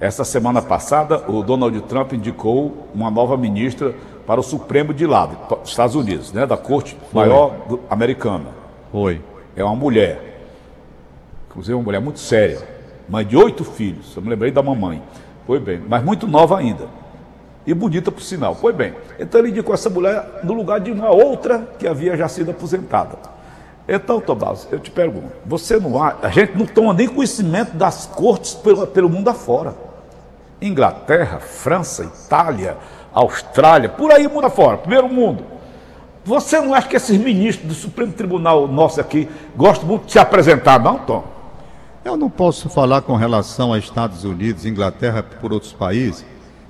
Essa 0.00 0.24
semana 0.24 0.60
passada, 0.60 1.22
o 1.28 1.44
Donald 1.44 1.80
Trump 1.82 2.12
indicou 2.12 2.88
uma 2.92 3.10
nova 3.10 3.36
ministra 3.36 3.94
para 4.26 4.40
o 4.40 4.42
Supremo 4.42 4.92
de 4.92 5.06
lá, 5.06 5.26
dos 5.26 5.70
Estados 5.70 5.94
Unidos, 5.94 6.32
né, 6.32 6.44
da 6.44 6.56
Corte. 6.56 6.96
Maior 7.12 7.54
Americana. 7.88 8.57
Foi. 8.90 9.20
É 9.56 9.64
uma 9.64 9.74
mulher, 9.74 10.40
inclusive 11.48 11.74
uma 11.74 11.82
mulher 11.82 12.00
muito 12.00 12.18
séria, 12.20 12.60
mãe 13.08 13.24
de 13.24 13.36
oito 13.36 13.64
filhos, 13.64 14.14
eu 14.16 14.22
me 14.22 14.28
lembrei 14.28 14.50
da 14.50 14.62
mamãe. 14.62 15.02
Foi 15.46 15.58
bem, 15.58 15.82
mas 15.88 16.04
muito 16.04 16.26
nova 16.26 16.58
ainda. 16.58 16.86
E 17.66 17.74
bonita 17.74 18.12
por 18.12 18.22
sinal. 18.22 18.54
Foi 18.54 18.72
bem. 18.72 18.94
Então 19.18 19.40
ele 19.40 19.50
indicou 19.50 19.74
essa 19.74 19.90
mulher 19.90 20.40
no 20.42 20.54
lugar 20.54 20.80
de 20.80 20.90
uma 20.90 21.10
outra 21.10 21.68
que 21.78 21.86
havia 21.86 22.16
já 22.16 22.28
sido 22.28 22.50
aposentada. 22.50 23.16
Então, 23.88 24.20
Tomás, 24.20 24.68
eu 24.70 24.78
te 24.78 24.90
pergunto, 24.90 25.32
você 25.46 25.80
não 25.80 26.02
há, 26.02 26.16
a 26.22 26.28
gente 26.28 26.56
não 26.56 26.66
toma 26.66 26.92
nem 26.92 27.08
conhecimento 27.08 27.72
das 27.72 28.04
cortes 28.04 28.54
pelo, 28.54 28.86
pelo 28.86 29.08
mundo 29.08 29.28
afora. 29.28 29.74
Inglaterra, 30.60 31.38
França, 31.40 32.04
Itália, 32.04 32.76
Austrália, 33.12 33.88
por 33.88 34.12
aí 34.12 34.28
mundo 34.28 34.46
afora, 34.46 34.76
primeiro 34.76 35.08
mundo. 35.08 35.42
Você 36.28 36.60
não 36.60 36.74
acha 36.74 36.86
que 36.86 36.94
esses 36.94 37.16
ministros 37.18 37.66
do 37.66 37.72
Supremo 37.72 38.12
Tribunal 38.12 38.68
nosso 38.68 39.00
aqui 39.00 39.26
gostam 39.56 39.88
muito 39.88 40.04
de 40.04 40.12
se 40.12 40.18
apresentar, 40.18 40.78
não, 40.78 40.98
Tom? 40.98 41.24
Eu 42.04 42.18
não 42.18 42.28
posso 42.28 42.68
falar 42.68 43.00
com 43.00 43.16
relação 43.16 43.72
a 43.72 43.78
Estados 43.78 44.24
Unidos, 44.24 44.66
Inglaterra, 44.66 45.22
por 45.22 45.54
outros 45.54 45.72
países, 45.72 46.26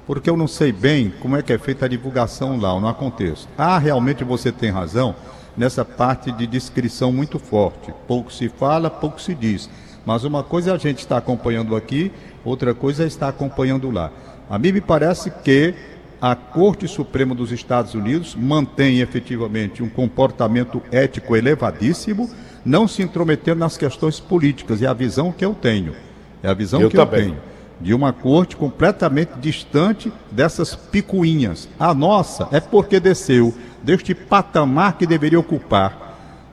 porque 0.07 0.31
eu 0.31 0.37
não 0.37 0.47
sei 0.47 0.71
bem 0.71 1.12
como 1.19 1.37
é 1.37 1.43
que 1.43 1.53
é 1.53 1.59
feita 1.59 1.87
a 1.87 1.88
divulgação 1.88 2.57
lá, 2.57 2.79
não 2.79 2.88
há 2.88 2.95
contexto. 2.95 3.49
Ah, 3.59 3.79
realmente 3.79 4.23
você 4.23 4.53
tem 4.53 4.71
razão 4.71 5.17
nessa 5.57 5.85
parte 5.85 6.31
de 6.31 6.47
descrição 6.47 7.12
muito 7.12 7.41
forte. 7.41 7.93
Pouco 8.07 8.33
se 8.33 8.49
fala, 8.49 8.88
pouco 8.88 9.21
se 9.21 9.35
diz. 9.35 9.69
Mas 10.07 10.23
uma 10.23 10.45
coisa 10.45 10.71
é 10.71 10.75
a 10.75 10.79
gente 10.79 11.00
está 11.00 11.17
acompanhando 11.17 11.75
aqui, 11.75 12.12
outra 12.45 12.73
coisa 12.75 13.03
é 13.03 13.09
estar 13.09 13.27
acompanhando 13.27 13.91
lá. 13.91 14.12
A 14.49 14.57
mim 14.57 14.71
me 14.71 14.81
parece 14.81 15.33
que 15.33 15.75
a 16.21 16.35
Corte 16.35 16.89
Suprema 16.89 17.35
dos 17.35 17.53
Estados 17.53 17.95
Unidos 17.95 18.35
mantém 18.35 19.01
efetivamente 19.01 19.83
um 19.83 19.89
comportamento 19.89 20.83
ético 20.91 21.37
elevadíssimo, 21.37 22.29
não 22.65 22.89
se 22.89 23.03
intrometendo 23.03 23.61
nas 23.61 23.77
questões 23.77 24.19
políticas. 24.19 24.83
É 24.83 24.87
a 24.87 24.93
visão 24.93 25.31
que 25.31 25.45
eu 25.45 25.55
tenho. 25.55 25.95
É 26.43 26.49
a 26.49 26.55
visão 26.55 26.81
eu 26.81 26.91
que 26.91 26.97
também. 26.97 27.21
eu 27.21 27.27
tenho. 27.27 27.39
De 27.81 27.95
uma 27.95 28.13
corte 28.13 28.57
completamente 28.57 29.35
distante 29.39 30.13
dessas 30.33 30.75
picuinhas. 30.75 31.69
A 31.79 31.95
nossa 31.95 32.49
é 32.51 32.59
porque 32.59 32.99
desceu 32.99 33.55
deste 33.83 34.13
patamar 34.15 34.99
que 34.99 35.07
deveria 35.07 35.39
ocupar 35.39 36.09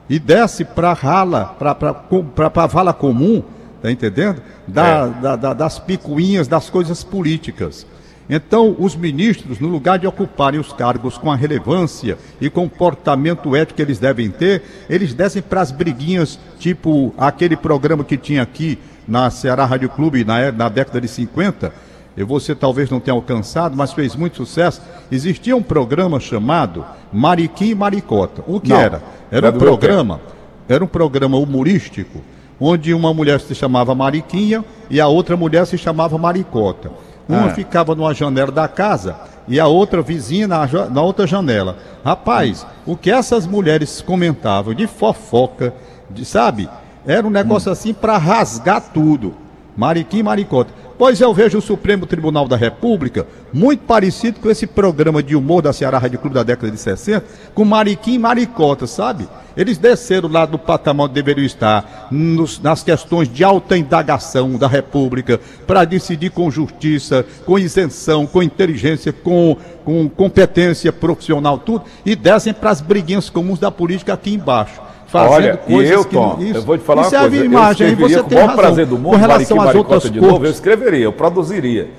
e 0.08 0.20
desce 0.20 0.64
para 0.64 0.92
a 0.92 0.94
rala, 0.94 1.56
para 1.58 2.52
a 2.64 2.68
vala 2.68 2.94
comum, 2.94 3.42
tá 3.82 3.92
entendendo? 3.92 4.40
Da, 4.68 4.86
é. 4.86 5.22
da, 5.22 5.36
da, 5.36 5.54
das 5.54 5.80
picuinhas, 5.80 6.48
das 6.48 6.70
coisas 6.70 7.04
políticas. 7.04 7.88
Então, 8.30 8.76
os 8.80 8.96
ministros, 8.96 9.60
no 9.60 9.68
lugar 9.68 10.00
de 10.00 10.08
ocuparem 10.08 10.60
os 10.60 10.74
cargos 10.74 11.18
com 11.18 11.32
a 11.32 11.36
relevância 11.36 12.18
e 12.42 12.50
comportamento 12.50 13.56
ético 13.56 13.76
que 13.76 13.82
eles 13.82 14.00
devem 14.00 14.32
ter, 14.32 14.64
eles 14.90 15.14
descem 15.14 15.42
para 15.42 15.62
as 15.62 15.72
briguinhas, 15.72 16.40
tipo 16.60 17.14
aquele 17.18 17.56
programa 17.56 18.04
que 18.04 18.18
tinha 18.18 18.42
aqui 18.42 18.80
na 19.08 19.30
Ceará 19.30 19.66
Rádio 19.66 19.90
Clube 19.90 20.24
na, 20.24 20.52
na 20.52 20.70
década 20.70 21.00
de 21.00 21.08
50. 21.08 21.72
E 22.18 22.24
você 22.24 22.56
talvez 22.56 22.90
não 22.90 23.00
tenha 23.00 23.14
alcançado, 23.14 23.76
mas 23.76 23.94
fez 23.94 24.16
muito 24.16 24.38
sucesso. 24.38 24.82
Existia 25.12 25.56
um 25.56 25.62
programa 25.62 26.20
chamado 26.20 26.86
Mariquim 27.12 27.70
e 27.70 27.76
Maricota. 27.76 28.44
O 28.48 28.60
que 28.60 28.70
Não, 28.70 28.80
era? 28.80 29.04
Era 29.30 29.48
é 29.48 29.50
um 29.52 29.58
programa, 29.58 30.22
era 30.68 30.84
um 30.84 30.88
programa 30.88 31.38
humorístico, 31.38 32.22
onde 32.60 32.94
uma 32.94 33.14
mulher 33.14 33.40
se 33.42 33.54
chamava 33.54 33.94
Mariquinha 33.94 34.64
e 34.90 35.00
a 35.02 35.08
outra 35.08 35.36
mulher 35.36 35.68
se 35.68 35.78
chamava 35.78 36.18
Maricota. 36.18 36.90
Uma 37.28 37.48
Ah. 37.48 37.50
ficava 37.50 37.96
numa 37.96 38.14
janela 38.14 38.52
da 38.52 38.68
casa 38.68 39.16
e 39.48 39.60
a 39.60 39.68
outra 39.68 40.02
vizinha 40.02 40.48
na, 40.48 40.68
na 40.90 41.02
outra 41.02 41.26
janela. 41.26 41.78
Rapaz, 42.04 42.66
o 42.86 42.96
que 42.96 43.10
essas 43.12 43.48
mulheres 43.48 44.02
comentavam 44.02 44.74
de 44.74 44.88
fofoca, 44.88 45.74
de, 46.10 46.24
sabe? 46.26 46.70
Era 47.06 47.26
um 47.26 47.32
negócio 47.32 47.72
assim 47.72 47.94
para 47.94 48.18
rasgar 48.18 48.82
tudo. 48.94 49.34
Mariquim 49.76 50.20
e 50.20 50.24
Maricota. 50.24 50.74
Pois 50.98 51.20
eu 51.20 51.34
vejo 51.34 51.58
o 51.58 51.62
Supremo 51.62 52.06
Tribunal 52.06 52.48
da 52.48 52.56
República 52.56 53.28
muito 53.52 53.82
parecido 53.84 54.40
com 54.40 54.50
esse 54.50 54.66
programa 54.66 55.22
de 55.22 55.36
humor 55.36 55.62
da 55.62 55.74
Ceará 55.74 55.98
Rádio 55.98 56.20
Clube 56.20 56.36
da 56.36 56.44
década 56.44 56.72
de 56.72 56.80
60, 56.80 57.26
com 57.54 57.66
Mariquim 57.66 58.14
e 58.14 58.20
Maricota, 58.20 58.88
sabe? 58.88 59.28
Eles 59.58 59.78
desceram 59.78 60.30
lá 60.30 60.46
do 60.46 60.58
patamar 60.58 61.06
onde 61.06 61.14
deveriam 61.16 61.46
estar, 61.46 62.08
nos- 62.10 62.62
nas 62.62 62.82
questões 62.82 63.28
de 63.32 63.44
alta 63.44 63.78
indagação 63.78 64.58
da 64.58 64.68
República, 64.70 65.38
para 65.68 65.84
decidir 65.84 66.30
com 66.32 66.50
justiça, 66.50 67.26
com 67.46 67.60
isenção, 67.60 68.26
com 68.26 68.42
inteligência, 68.42 69.12
com, 69.12 69.58
com 69.84 70.08
competência 70.08 70.94
profissional, 70.94 71.58
tudo, 71.58 71.84
e 72.06 72.16
descem 72.16 72.54
para 72.54 72.70
as 72.70 72.80
briguinhas 72.80 73.30
comuns 73.30 73.60
da 73.60 73.70
política 73.70 74.14
aqui 74.14 74.34
embaixo. 74.34 74.82
Fazendo 75.22 75.34
Olha, 75.34 75.60
e 75.68 75.74
coisas 75.74 75.94
eu, 75.94 76.06
que 76.06 76.16
Tom, 76.16 76.38
isso- 76.40 76.56
eu 76.58 76.62
vou 76.62 76.78
te 76.78 76.84
falar 76.84 77.02
isso 77.04 77.12
uma 77.12 77.16
é 77.16 77.26
a 77.26 77.30
coisa. 77.30 77.46
imagem, 77.46 77.88
eu 77.88 77.90
aí 77.90 77.96
você 77.96 78.22
com 78.22 78.30
tem 78.30 78.38
o 78.38 78.42
maior 78.42 78.48
razão. 78.50 78.64
prazer 78.64 78.86
do 78.86 78.98
mundo, 78.98 79.12
com 79.14 79.16
relação 79.20 79.62
às 79.62 79.76
outras 79.76 80.04
de 80.12 80.20
novo, 80.22 80.46
eu 80.46 80.52
escreveria, 80.52 81.04
eu 81.06 81.14
produziria. 81.14 81.90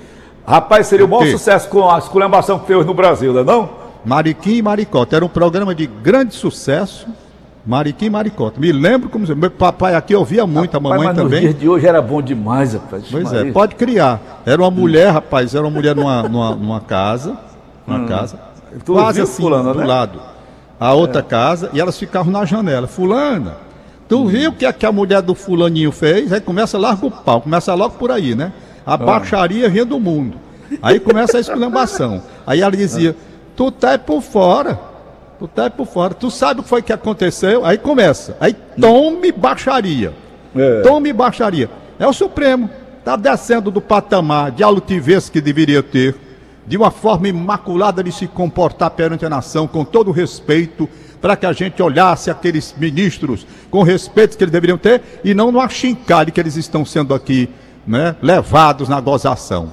Rapaz, 0.47 0.87
seria 0.87 1.07
maior 1.07 1.25
quê? 1.25 1.33
sucesso 1.33 1.69
com 1.69 1.91
a 1.91 1.99
esculhambação 1.99 2.59
que 2.59 2.67
fez 2.67 2.87
no 2.87 2.95
Brasil, 2.95 3.33
não 3.33 3.41
é 3.41 3.45
não? 3.45 3.69
Mariquim 4.05 4.55
e 4.57 4.63
Maricota. 4.63 5.17
Era 5.17 5.25
um 5.25 5.29
programa 5.29 5.75
de 5.75 5.87
grande 5.87 6.35
sucesso. 6.35 7.09
Mariquim 7.67 8.05
e 8.07 8.11
Maricota. 8.11 8.61
Me 8.61 8.71
lembro 8.71 9.09
como. 9.09 9.27
Meu 9.35 9.51
papai 9.51 9.97
aqui 9.97 10.15
ouvia 10.15 10.47
muito, 10.47 10.77
a 10.77 10.79
Rapaz, 10.79 10.83
mamãe 10.95 11.07
mas 11.09 11.17
nos 11.17 11.25
também. 11.25 11.41
dias 11.41 11.59
de 11.59 11.69
hoje 11.69 11.85
era 11.89 12.01
bom 12.01 12.23
demais, 12.23 12.75
rapaz. 12.75 13.03
Pois 13.11 13.33
é, 13.33 13.51
pode 13.51 13.75
criar. 13.75 14.21
Era 14.47 14.63
uma 14.63 14.71
mulher, 14.71 15.11
rapaz, 15.11 15.53
era 15.53 15.65
uma 15.65 15.71
mulher 15.73 15.97
numa, 15.97 16.23
numa, 16.23 16.55
numa 16.55 16.81
casa. 16.81 17.37
Numa 17.85 18.07
casa. 18.07 18.37
Hum. 18.73 18.79
Tu 18.85 18.93
quase 18.93 19.21
assim, 19.21 19.43
fulana, 19.43 19.73
do 19.73 19.81
né? 19.81 19.85
lado. 19.87 20.21
A 20.79 20.93
outra 20.95 21.23
casa, 21.23 21.71
e 21.73 21.81
elas 21.81 21.99
ficavam 21.99 22.31
na 22.33 22.45
janela. 22.45 22.87
Fulana, 22.87 23.57
tu 24.09 24.21
Hum. 24.23 24.27
viu 24.27 24.51
o 24.51 24.53
que, 24.53 24.67
é 24.67 24.73
que 24.73 24.85
a 24.85 24.93
mulher 24.93 25.23
do 25.23 25.35
fulaninho 25.35 25.91
fez? 25.91 26.33
Aí 26.33 26.41
começa, 26.41 26.77
larga 26.79 27.07
o 27.07 27.11
pau, 27.11 27.41
começa 27.41 27.73
logo 27.75 27.95
por 27.97 28.11
aí, 28.11 28.35
né? 28.35 28.53
Ah. 28.85 28.95
A 28.95 28.97
baixaria 28.97 29.69
vinha 29.69 29.85
do 29.85 29.99
mundo. 29.99 30.39
Aí 30.83 31.01
começa 31.01 31.39
a 31.39 31.41
esculhambação. 31.41 32.23
Aí 32.47 32.61
ela 32.61 32.77
dizia, 32.77 33.17
tu 33.57 33.71
tá 33.71 33.93
é 33.93 33.99
por 33.99 34.21
fora. 34.21 34.79
Tu 35.39 35.47
tá 35.49 35.65
é 35.65 35.69
por 35.71 35.87
fora. 35.87 36.15
Tu 36.15 36.31
sabe 36.31 36.61
o 36.61 36.63
que 36.63 36.69
foi 36.69 36.83
que 36.83 36.93
aconteceu? 36.93 37.65
Aí 37.65 37.79
começa. 37.79 38.37
Aí 38.41 38.55
tome 38.81 39.33
baixaria. 39.33 40.13
É. 40.55 40.81
Tome 40.83 41.13
baixaria. 41.13 41.71
É 41.99 42.07
o 42.07 42.13
Supremo. 42.13 42.69
Está 42.99 43.17
descendo 43.17 43.71
do 43.71 43.81
patamar 43.81 44.51
de 44.51 44.63
altivez 44.65 45.29
que 45.29 45.41
deveria 45.41 45.83
ter, 45.83 46.15
de 46.67 46.77
uma 46.77 46.91
forma 46.91 47.29
imaculada 47.29 48.03
de 48.03 48.11
se 48.11 48.27
comportar 48.27 48.91
perante 48.91 49.25
a 49.25 49.31
nação, 49.31 49.67
com 49.67 49.85
todo 49.85 50.09
o 50.09 50.13
respeito, 50.13 50.89
para 51.21 51.37
que 51.37 51.47
a 51.47 51.53
gente 51.53 51.83
olhasse 51.83 52.31
aqueles 52.31 52.75
ministros 52.77 53.47
com 53.71 53.79
o 53.79 53.83
respeito 53.83 54.37
que 54.37 54.45
eles 54.45 54.53
deveriam 54.53 54.79
ter 54.79 55.03
e 55.25 55.35
não 55.35 55.51
no 55.51 55.61
achincalhe 55.61 56.31
que 56.31 56.41
eles 56.41 56.57
estão 56.57 56.85
sendo 56.85 57.15
aqui 57.15 57.49
né, 57.87 58.17
levados 58.21 58.89
na 58.89 59.01
gozação. 59.01 59.73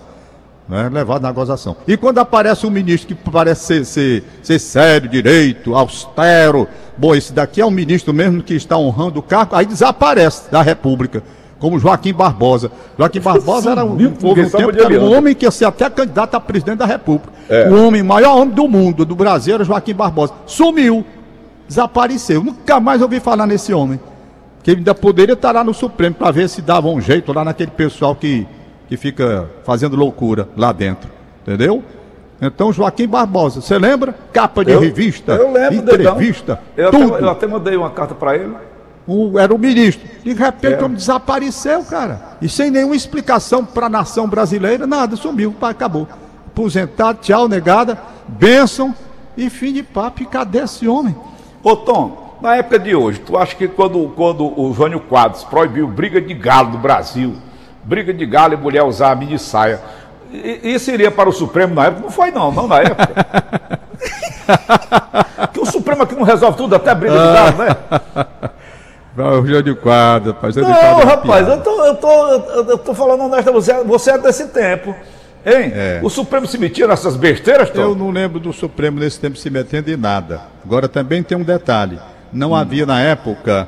Né, 0.68 0.88
levado 0.88 1.22
na 1.22 1.32
gozação. 1.32 1.76
E 1.86 1.98
quando 1.98 2.20
aparece 2.20 2.66
um 2.66 2.70
ministro 2.70 3.14
que 3.14 3.30
parece 3.30 3.66
ser, 3.66 3.86
ser, 3.86 4.24
ser 4.42 4.60
sério, 4.60 5.10
direito, 5.10 5.76
austero, 5.76 6.70
bom, 6.98 7.14
esse 7.14 7.34
daqui 7.34 7.60
é 7.60 7.66
um 7.66 7.72
ministro 7.72 8.14
mesmo 8.14 8.42
que 8.42 8.54
está 8.54 8.78
honrando 8.78 9.20
o 9.20 9.24
cargo, 9.24 9.58
aí 9.58 9.66
desaparece 9.66 10.50
da 10.50 10.62
República, 10.62 11.22
como 11.64 11.80
Joaquim 11.80 12.14
Barbosa. 12.14 12.70
Joaquim 13.00 13.22
Barbosa 13.24 13.72
era 13.72 13.86
um, 13.86 13.92
houve 14.22 14.42
um 14.42 14.50
tempo 14.50 14.74
que 14.74 14.82
era 14.82 15.00
um 15.00 15.16
homem 15.18 15.34
que 15.34 15.46
ia 15.46 15.52
ser 15.52 15.64
até 15.64 15.90
candidato 15.90 16.36
a 16.36 16.40
presidente 16.40 16.80
da 16.80 16.86
República. 16.86 17.32
É. 17.48 17.70
O 17.70 17.88
homem, 17.88 18.04
maior 18.04 18.36
homem 18.36 18.54
do 18.54 18.68
mundo, 18.68 19.06
do 19.06 19.16
Brasil, 19.16 19.56
era 19.56 19.64
Joaquim 19.64 19.94
Barbosa. 19.94 20.34
Sumiu, 20.46 21.06
desapareceu. 21.66 22.44
Nunca 22.44 22.82
mais 22.82 23.02
ouvi 23.02 23.22
falar 23.22 23.48
nesse 23.48 23.74
homem. 23.74 23.98
Que 24.62 24.72
ainda 24.72 24.94
poderia 24.94 25.34
estar 25.36 25.54
lá 25.54 25.64
no 25.64 25.74
Supremo 25.74 26.14
para 26.16 26.32
ver 26.32 26.50
se 26.50 26.62
dava 26.62 26.90
um 26.90 27.00
jeito 27.00 27.32
lá 27.32 27.46
naquele 27.46 27.72
pessoal 27.72 28.14
que, 28.14 28.46
que 28.90 28.98
fica 28.98 29.50
fazendo 29.64 29.96
loucura 29.96 30.50
lá 30.58 30.74
dentro. 30.74 31.10
Entendeu? 31.44 31.82
Então, 32.42 32.74
Joaquim 32.74 33.08
Barbosa, 33.08 33.62
você 33.62 33.78
lembra? 33.80 34.14
Capa 34.34 34.66
de 34.66 34.72
Eu- 34.74 34.82
revista, 34.82 35.32
eu 35.32 35.54
lembro, 35.54 35.76
entrevista, 35.76 36.60
Eu 36.76 36.90
até, 36.90 36.98
eu 36.98 37.30
até 37.30 37.48
mandei 37.48 37.78
uma 37.78 37.90
carta 37.90 38.14
para 38.14 38.36
ele. 38.36 38.54
O- 39.08 39.38
era 39.38 39.54
o 39.54 39.58
ministro. 39.58 40.08
De 40.24 40.34
repente, 40.34 40.76
É. 40.76 40.82
o 40.82 40.86
homem 40.86 40.98
desapareceu, 40.98 41.84
cara. 41.84 42.22
E 42.42 42.48
sem 42.48 42.72
nenhuma 42.72 42.96
explicação 42.96 43.66
para 43.66 43.88
a 43.88 43.90
nação 43.90 44.28
brasileira, 44.28 44.88
nada, 44.88 45.16
sumiu, 45.16 45.54
acabou. 45.62 46.08
Aposentado, 46.48 47.20
tchau, 47.22 47.48
negada, 47.48 47.98
bênção 48.28 48.94
e 49.36 49.50
fim 49.50 49.74
de 49.74 49.84
papo. 49.84 50.22
E 50.24 50.26
cadê 50.26 50.60
esse 50.60 50.88
homem? 50.88 51.16
Ô 51.62 51.76
Tom, 51.76 52.38
na 52.42 52.56
época 52.56 52.80
de 52.80 52.96
hoje, 52.96 53.20
tu 53.20 53.38
acha 53.38 53.56
que 53.56 53.68
quando, 53.68 54.12
quando 54.16 54.46
o 54.60 54.74
Jânio 54.74 55.00
Quadros 55.02 55.44
proibiu 55.44 55.88
briga 55.88 56.22
de 56.22 56.34
galo 56.34 56.72
no 56.72 56.78
Brasil, 56.78 57.36
briga 57.84 58.14
de 58.14 58.26
galo 58.26 58.54
e 58.54 58.58
mulher 58.58 58.84
usar 58.84 59.12
a 59.12 59.16
mini 59.16 59.38
saia, 59.40 59.82
isso 60.64 60.92
iria 60.92 61.12
para 61.12 61.28
o 61.30 61.34
Supremo 61.34 61.76
na 61.76 61.86
época? 61.88 62.04
Não 62.04 62.12
foi 62.12 62.32
não, 62.32 62.52
não 62.52 62.68
na 62.68 62.80
época. 62.80 63.10
que 65.54 65.60
o 65.60 65.66
Supremo 65.66 66.04
aqui 66.04 66.16
não 66.16 66.24
resolve 66.24 66.58
tudo, 66.58 66.76
até 66.76 66.94
briga 66.96 67.16
de 67.16 67.34
galo, 67.34 67.58
né? 67.58 68.50
O 69.16 69.46
Jânio 69.46 69.76
Quadro, 69.76 70.32
rapaz. 70.34 70.56
Jânio 70.56 70.70
Não, 70.70 70.76
Quadro 70.80 71.02
é 71.02 71.06
rapaz, 71.06 71.48
eu 71.48 71.62
tô, 71.62 71.86
eu, 71.86 71.96
tô, 71.96 72.32
eu, 72.72 72.78
tô 72.80 72.94
falando 72.96 73.24
honesto, 73.26 73.52
você, 73.52 73.84
você 73.84 74.12
é 74.12 74.18
desse 74.18 74.48
tempo. 74.48 74.90
Hein? 75.46 75.72
É. 75.76 76.00
O 76.02 76.10
Supremo 76.10 76.48
se 76.48 76.58
metia 76.58 76.88
nessas 76.88 77.16
besteiras, 77.16 77.70
Tom? 77.70 77.82
Eu 77.82 77.96
não 77.96 78.10
lembro 78.10 78.40
do 78.40 78.52
Supremo 78.54 79.00
nesse 79.00 79.20
tempo 79.20 79.38
se 79.38 79.50
metendo 79.50 79.92
em 79.92 79.98
nada. 79.98 80.42
Agora 80.66 80.88
também 80.88 81.22
tem 81.22 81.38
um 81.38 81.44
detalhe. 81.44 82.00
Não 82.32 82.52
Hum. 82.52 82.56
havia 82.56 82.86
na 82.86 83.00
época, 83.02 83.68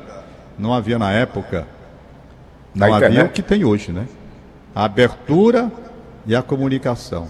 não 0.57 0.73
havia 0.73 0.97
na 0.97 1.11
época, 1.11 1.67
Na 2.73 2.87
não 2.87 2.95
havia 2.95 3.07
internet. 3.09 3.29
o 3.29 3.33
que 3.33 3.41
tem 3.43 3.63
hoje, 3.65 3.91
né? 3.91 4.05
A 4.73 4.85
abertura 4.85 5.71
e 6.25 6.35
a 6.35 6.41
comunicação. 6.41 7.27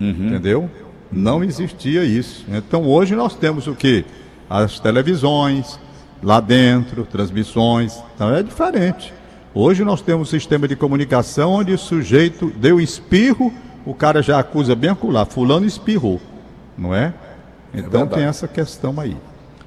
Uhum. 0.00 0.08
Entendeu? 0.28 0.70
Não 1.12 1.44
existia 1.44 2.02
isso. 2.02 2.44
Então 2.48 2.84
hoje 2.86 3.14
nós 3.14 3.34
temos 3.36 3.66
o 3.68 3.74
que? 3.74 4.04
As 4.50 4.80
televisões, 4.80 5.78
lá 6.22 6.40
dentro, 6.40 7.04
transmissões. 7.04 8.02
Então 8.14 8.34
é 8.34 8.42
diferente. 8.42 9.12
Hoje 9.54 9.84
nós 9.84 10.00
temos 10.00 10.28
um 10.28 10.30
sistema 10.30 10.66
de 10.66 10.76
comunicação 10.76 11.52
onde 11.52 11.72
o 11.72 11.78
sujeito 11.78 12.50
deu 12.56 12.80
espirro, 12.80 13.52
o 13.84 13.92
cara 13.92 14.22
já 14.22 14.38
acusa 14.38 14.74
bem 14.74 14.90
acolá, 14.90 15.26
fulano 15.26 15.66
espirrou, 15.66 16.20
não 16.78 16.94
é? 16.94 17.12
Então 17.74 17.90
verdade. 18.00 18.14
tem 18.14 18.24
essa 18.24 18.46
questão 18.48 18.98
aí. 18.98 19.16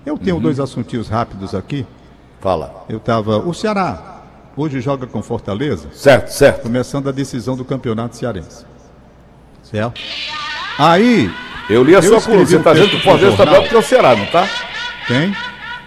Eu 0.05 0.17
tenho 0.17 0.39
dois 0.39 0.59
assuntinhos 0.59 1.07
rápidos 1.09 1.53
aqui. 1.53 1.85
Fala. 2.39 2.85
Eu 2.87 2.97
estava. 2.97 3.37
O 3.39 3.53
Ceará 3.53 4.21
hoje 4.55 4.79
joga 4.79 5.05
com 5.05 5.21
Fortaleza 5.21 5.89
Certo, 5.91 6.29
certo. 6.29 6.61
começando 6.61 7.09
a 7.09 7.11
decisão 7.11 7.57
do 7.57 7.65
campeonato 7.65 8.15
cearense. 8.15 8.65
Certo? 9.63 9.99
Aí, 10.77 11.29
Eu 11.69 11.83
li 11.83 11.95
a 11.95 11.99
Eu 11.99 12.03
sua 12.03 12.21
coluna. 12.21 12.45
Você 12.45 12.57
está 12.57 12.73
dizendo 12.73 12.89
que 12.91 12.97
o 12.97 13.01
Fortaleza 13.01 13.31
está 13.31 13.45
melhor 13.45 13.67
que 13.67 13.75
o 13.75 13.81
Ceará, 13.81 14.15
não 14.15 14.25
tá? 14.27 14.47
tem. 15.07 15.35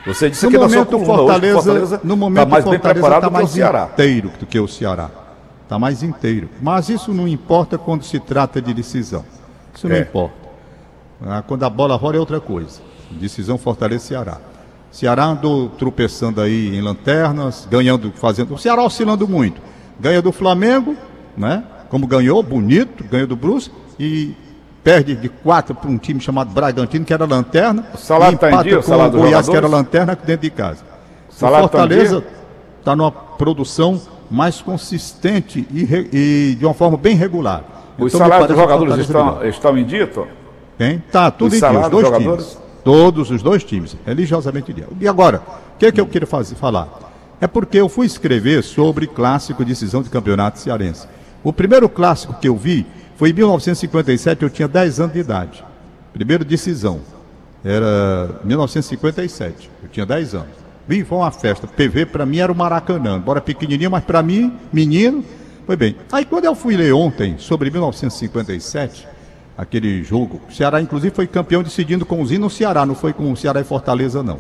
Você 0.09 0.31
disse 0.31 0.45
No 0.45 0.49
aqui 0.51 0.59
na 0.59 0.69
sua 0.69 0.79
momento, 0.79 0.91
coluna 0.99 1.05
hoje 1.05 1.07
que 1.07 1.13
o 1.13 1.17
Fortaleza, 1.17 1.55
Fortaleza 1.63 1.91
no 1.97 2.15
está 2.15 2.17
momento, 2.17 2.49
mais 2.49 2.65
o 2.67 2.71
bem 2.71 2.79
Fortaleza 2.79 3.01
preparado 3.01 3.19
está 3.19 3.29
do 3.29 3.31
que 3.31 3.37
o 3.37 3.41
mais 3.43 3.51
Ceará. 3.51 3.89
inteiro 3.93 4.33
do 4.41 4.47
que 4.47 4.61
o 4.61 4.69
Ceará. 4.69 5.11
Está 5.65 5.79
mais 5.79 6.03
inteiro. 6.03 6.49
Mas 6.63 6.89
isso 6.89 7.13
não 7.13 7.29
importa 7.29 7.77
quando 7.77 8.03
se 8.05 8.19
trata 8.19 8.61
de 8.63 8.73
decisão. 8.73 9.25
Isso 9.75 9.89
não 9.89 9.97
É. 9.97 10.01
importa. 10.01 10.35
Ah, 11.25 11.43
Quando 11.47 11.63
a 11.65 11.71
bola 11.71 11.95
rola 11.97 12.17
é 12.17 12.19
outra 12.21 12.41
coisa. 12.41 12.81
Decisão 13.11 13.59
Fortaleza 13.59 14.05
Ceará. 14.07 14.39
Ceará 14.91 15.27
andou 15.27 15.69
tropeçando 15.71 16.41
aí 16.41 16.75
em 16.75 16.81
lanternas, 16.81 17.69
ganhando, 17.71 18.11
fazendo. 18.17 18.55
O 18.55 18.59
Ceará 18.59 18.83
oscilando 18.83 19.29
muito. 19.29 19.61
Ganha 20.01 20.23
do 20.23 20.33
Flamengo, 20.33 20.97
né? 21.37 21.63
Como 21.91 22.07
ganhou, 22.07 22.43
bonito, 22.43 23.05
ganhou 23.05 23.27
do 23.27 23.37
Brusque 23.37 23.75
e 23.99 24.35
perde 24.89 25.15
de 25.15 25.29
quatro 25.29 25.75
para 25.75 25.91
um 25.91 25.99
time 25.99 26.19
chamado 26.19 26.49
Bragantino, 26.51 27.05
que 27.05 27.13
era 27.13 27.27
lanterna. 27.27 27.85
O 27.93 27.99
e 27.99 28.01
tá 28.01 28.51
em 28.51 28.55
empata 28.55 28.79
o 28.79 28.83
com 28.83 28.93
o 28.95 29.11
dos 29.11 29.21
Goiás, 29.21 29.47
que 29.47 29.55
era 29.57 29.67
jogadores? 29.67 29.71
lanterna, 29.71 30.19
dentro 30.25 30.43
de 30.43 30.51
casa. 30.51 30.79
O 31.31 31.39
tá 31.39 31.61
Fortaleza 31.61 32.25
está 32.79 32.97
numa 32.97 33.11
produção 33.13 34.01
mais 34.31 34.63
consistente 34.63 35.67
e, 35.71 35.85
re- 35.85 36.09
e 36.11 36.57
de 36.59 36.65
uma 36.65 36.73
forma 36.73 36.97
bem 36.97 37.15
regular. 37.15 37.65
Os 37.99 38.15
Então, 38.15 38.27
salários 38.27 38.49
dos 38.49 38.57
jogadores 38.57 38.97
estão, 38.97 39.45
estão 39.45 39.77
em 39.79 39.85
dia, 39.85 40.07
Tom? 40.07 40.27
Hein? 40.81 41.03
Tá, 41.13 41.31
tudo 41.31 41.49
Os 41.53 41.63
em 41.63 41.69
dia, 41.69 41.81
os 41.81 41.89
dois 41.91 42.07
jogadores? 42.07 42.45
times. 42.47 42.59
Todos 42.83 43.31
os 43.31 43.43
dois 43.43 43.65
times, 43.65 43.95
religiosamente 44.07 44.73
em 44.73 44.75
dia. 44.75 44.89
E 44.99 45.07
agora, 45.07 45.43
o 45.75 45.79
que 45.79 45.85
é 45.85 45.93
que 45.93 46.01
eu 46.01 46.07
queria 46.07 46.27
fazer, 46.27 46.55
falar? 46.55 46.89
É 47.43 47.47
porque 47.47 47.77
eu 47.79 47.91
fui 47.91 48.07
escrever 48.07 48.63
sobre 48.63 49.07
clássico 49.07 49.63
de 49.63 49.71
decisão 49.73 50.03
de 50.03 50.09
campeonato 50.09 50.59
cearense. 50.59 51.07
O 51.45 51.53
primeiro 51.53 51.89
clássico 51.91 52.33
que 52.41 52.49
eu 52.49 52.57
vi 52.57 52.87
foi 53.19 53.31
em 53.31 53.33
1957, 53.35 54.43
eu 54.43 54.49
tinha 54.49 54.67
10 54.67 55.01
anos 55.01 55.13
de 55.13 55.19
idade. 55.19 55.63
Primeiro 56.15 56.43
decisão. 56.45 57.01
Era 57.65 58.41
1957, 58.45 59.71
eu 59.83 59.89
tinha 59.91 60.07
10 60.07 60.35
anos. 60.35 60.49
Vi, 60.87 61.05
foi 61.05 61.19
uma 61.19 61.31
festa. 61.31 61.67
PV 61.67 62.07
para 62.07 62.25
mim 62.25 62.39
era 62.39 62.51
o 62.51 62.55
Maracanã, 62.55 63.17
embora 63.19 63.41
pequenininho, 63.41 63.91
mas 63.91 64.03
para 64.05 64.23
mim, 64.23 64.55
menino, 64.73 65.23
foi 65.67 65.77
bem. 65.77 65.97
Aí 66.11 66.25
quando 66.25 66.47
eu 66.47 66.55
fui 66.55 66.77
ler 66.77 66.95
ontem 66.95 67.35
sobre 67.39 67.71
1957, 67.71 69.07
aquele 69.57 70.03
jogo, 70.03 70.41
o 70.49 70.53
Ceará 70.55 70.81
inclusive 70.81 71.15
foi 71.15 71.27
campeão 71.27 71.63
decidindo 71.63 72.07
com 72.07 72.23
Usina 72.23 72.45
no 72.45 72.51
Ceará, 72.51 72.87
não 72.87 72.95
foi 72.95 73.13
com 73.13 73.31
o 73.31 73.37
Ceará 73.37 73.61
e 73.61 73.65
Fortaleza 73.65 74.23
não. 74.23 74.39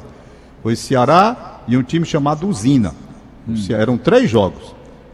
Foi 0.62 0.74
Ceará 0.76 1.60
e 1.68 1.76
um 1.76 1.82
time 1.82 2.06
chamado. 2.06 2.48
O 2.48 2.54
Ce- 2.54 3.72
Eram 3.74 3.98
três 3.98 4.30
jogos. 4.30 4.62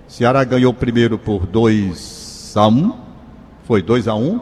O 0.06 0.12
Ceará 0.12 0.44
ganhou 0.44 0.71
o 0.71 0.75
primeiro 0.76 1.18
por 1.18 1.47
2 1.47 2.52
a 2.56 2.68
1, 2.68 2.92
foi 3.66 3.83
2 3.83 4.09
a 4.09 4.14
1. 4.14 4.40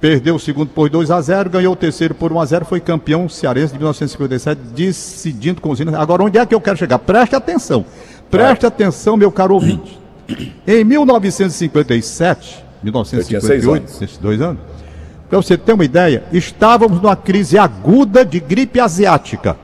Perdeu 0.00 0.36
o 0.36 0.38
segundo 0.38 0.68
por 0.68 0.88
2 0.88 1.10
a 1.10 1.20
0, 1.20 1.50
ganhou 1.50 1.72
o 1.72 1.76
terceiro 1.76 2.14
por 2.14 2.32
1 2.32 2.40
a 2.40 2.44
0, 2.44 2.64
foi 2.64 2.78
campeão 2.78 3.28
cearense 3.28 3.72
de 3.72 3.78
1957, 3.78 4.60
decidindo 4.74 5.60
com 5.60 5.70
os 5.70 5.80
hinos. 5.80 5.94
Agora, 5.94 6.22
onde 6.22 6.38
é 6.38 6.46
que 6.46 6.54
eu 6.54 6.60
quero 6.60 6.76
chegar? 6.76 7.00
Preste 7.00 7.34
atenção. 7.34 7.84
Preste 8.30 8.64
atenção, 8.64 9.16
meu 9.16 9.32
caro 9.32 9.54
ouvinte. 9.54 9.98
Em 10.66 10.84
1957, 10.84 12.64
Eu 12.84 12.92
tinha 12.92 13.40
seis 13.40 13.64
1958, 13.64 13.76
anos. 13.76 14.02
esses 14.02 14.18
dois 14.18 14.40
anos, 14.40 14.60
para 15.28 15.36
você 15.38 15.58
ter 15.58 15.72
uma 15.72 15.84
ideia, 15.84 16.22
estávamos 16.32 17.02
numa 17.02 17.16
crise 17.16 17.58
aguda 17.58 18.24
de 18.24 18.38
gripe 18.38 18.78
asiática. 18.78 19.56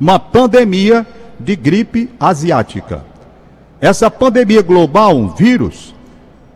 Uma 0.00 0.18
pandemia 0.18 1.06
de 1.38 1.54
gripe 1.54 2.10
asiática. 2.18 3.04
Essa 3.80 4.10
pandemia 4.10 4.62
global, 4.62 5.16
um 5.16 5.28
vírus, 5.28 5.94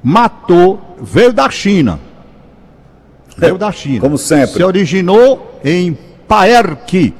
matou, 0.02 0.96
veio 1.00 1.32
da 1.32 1.50
China. 1.50 1.98
Veio 3.36 3.58
da 3.58 3.70
China. 3.70 4.00
Como 4.00 4.16
sempre. 4.16 4.54
Se 4.54 4.64
originou 4.64 5.60
em 5.64 5.96
Paerque, 6.26 7.14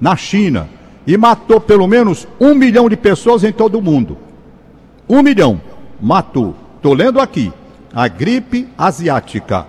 na 0.00 0.16
China. 0.16 0.68
E 1.06 1.16
matou 1.16 1.60
pelo 1.60 1.86
menos 1.86 2.26
um 2.40 2.54
milhão 2.54 2.88
de 2.88 2.96
pessoas 2.96 3.44
em 3.44 3.52
todo 3.52 3.78
o 3.78 3.82
mundo. 3.82 4.18
Um 5.08 5.22
milhão. 5.22 5.60
Matou. 6.00 6.54
Estou 6.76 6.94
lendo 6.94 7.20
aqui. 7.20 7.52
A 7.94 8.08
gripe 8.08 8.68
asiática. 8.76 9.66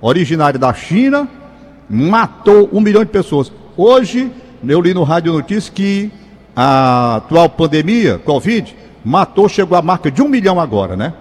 Originária 0.00 0.58
da 0.58 0.72
China, 0.72 1.28
matou 1.88 2.68
um 2.72 2.80
milhão 2.80 3.04
de 3.04 3.10
pessoas. 3.10 3.52
Hoje, 3.76 4.30
eu 4.66 4.80
li 4.80 4.94
no 4.94 5.02
Rádio 5.02 5.32
Notícias 5.32 5.68
que 5.68 6.10
a 6.54 7.16
atual 7.16 7.48
pandemia, 7.48 8.18
Covid, 8.18 8.76
matou, 9.04 9.48
chegou 9.48 9.76
à 9.76 9.82
marca 9.82 10.10
de 10.10 10.22
um 10.22 10.28
milhão 10.28 10.60
agora, 10.60 10.96
né? 10.96 11.12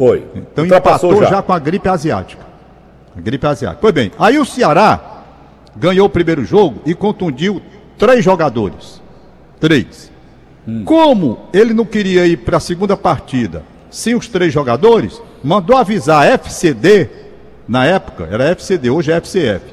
Foi. 0.00 0.24
Então 0.34 0.64
Ultrapassou 0.64 1.10
empatou 1.10 1.30
já. 1.30 1.42
com 1.42 1.52
a 1.52 1.58
gripe 1.58 1.86
asiática. 1.86 2.42
A 3.14 3.20
gripe 3.20 3.46
asiática. 3.46 3.82
Pois 3.82 3.92
bem, 3.92 4.10
aí 4.18 4.38
o 4.38 4.46
Ceará 4.46 5.24
ganhou 5.76 6.06
o 6.06 6.10
primeiro 6.10 6.42
jogo 6.42 6.80
e 6.86 6.94
contundiu 6.94 7.60
três 7.98 8.24
jogadores. 8.24 9.02
Três. 9.60 10.10
Como 10.86 11.40
ele 11.52 11.74
não 11.74 11.84
queria 11.84 12.26
ir 12.26 12.38
para 12.38 12.56
a 12.56 12.60
segunda 12.60 12.96
partida 12.96 13.62
sem 13.90 14.14
os 14.14 14.26
três 14.26 14.50
jogadores, 14.50 15.20
mandou 15.44 15.76
avisar 15.76 16.22
a 16.22 16.30
FCD, 16.32 17.10
na 17.68 17.84
época 17.84 18.26
era 18.30 18.48
FCD, 18.52 18.88
hoje 18.88 19.12
é 19.12 19.16
FCF. 19.16 19.66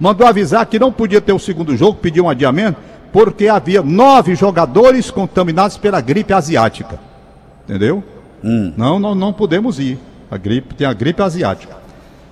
Mandou 0.00 0.26
avisar 0.26 0.64
que 0.64 0.78
não 0.78 0.90
podia 0.90 1.20
ter 1.20 1.34
o 1.34 1.38
segundo 1.38 1.76
jogo, 1.76 1.98
pediu 2.00 2.24
um 2.24 2.30
adiamento, 2.30 2.80
porque 3.12 3.46
havia 3.46 3.82
nove 3.82 4.34
jogadores 4.36 5.10
contaminados 5.10 5.76
pela 5.76 6.00
gripe 6.00 6.32
asiática. 6.32 6.98
Entendeu? 7.64 8.02
Não, 8.42 8.98
não, 8.98 9.14
não 9.14 9.32
podemos 9.32 9.78
ir. 9.78 9.98
A 10.30 10.36
gripe 10.36 10.74
tem 10.74 10.86
a 10.86 10.92
gripe 10.92 11.22
asiática. 11.22 11.74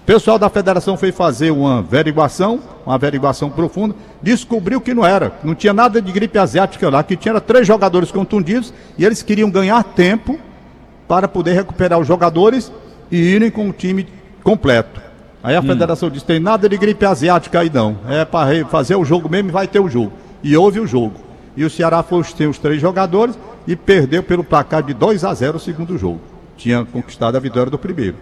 O 0.02 0.06
pessoal 0.06 0.38
da 0.38 0.50
federação 0.50 0.98
foi 0.98 1.10
fazer 1.12 1.50
uma 1.50 1.78
averiguação, 1.78 2.60
uma 2.84 2.94
averiguação 2.94 3.48
profunda, 3.48 3.94
descobriu 4.20 4.78
que 4.78 4.92
não 4.92 5.04
era, 5.04 5.32
não 5.42 5.54
tinha 5.54 5.72
nada 5.72 6.02
de 6.02 6.12
gripe 6.12 6.38
asiática 6.38 6.90
lá, 6.90 7.02
que 7.02 7.16
tinha 7.16 7.40
três 7.40 7.66
jogadores 7.66 8.12
contundidos 8.12 8.72
e 8.98 9.04
eles 9.04 9.22
queriam 9.22 9.50
ganhar 9.50 9.82
tempo 9.82 10.38
para 11.08 11.26
poder 11.26 11.54
recuperar 11.54 11.98
os 11.98 12.06
jogadores 12.06 12.70
e 13.10 13.16
irem 13.16 13.50
com 13.50 13.66
o 13.70 13.72
time 13.72 14.06
completo. 14.42 15.00
Aí 15.42 15.56
a 15.56 15.62
federação 15.62 16.10
disse: 16.10 16.26
tem 16.26 16.38
nada 16.38 16.68
de 16.68 16.76
gripe 16.76 17.04
asiática 17.06 17.60
aí 17.60 17.70
não, 17.72 17.96
é 18.06 18.26
para 18.26 18.64
fazer 18.66 18.96
o 18.96 19.04
jogo 19.06 19.28
mesmo 19.28 19.48
e 19.48 19.52
vai 19.52 19.66
ter 19.66 19.80
o 19.80 19.88
jogo. 19.88 20.12
E 20.42 20.54
houve 20.54 20.80
o 20.80 20.86
jogo. 20.86 21.14
E 21.56 21.64
o 21.64 21.70
Ceará 21.70 22.02
foi 22.02 22.22
tem 22.36 22.46
os 22.46 22.58
três 22.58 22.78
jogadores 22.80 23.38
e 23.66 23.74
perdeu 23.74 24.22
pelo 24.22 24.44
placar 24.44 24.82
de 24.82 24.94
2 24.94 25.24
a 25.24 25.32
0 25.34 25.56
o 25.56 25.60
segundo 25.60 25.96
jogo. 25.96 26.20
Tinha 26.56 26.84
conquistado 26.84 27.36
a 27.36 27.40
vitória 27.40 27.70
do 27.70 27.78
primeiro. 27.78 28.16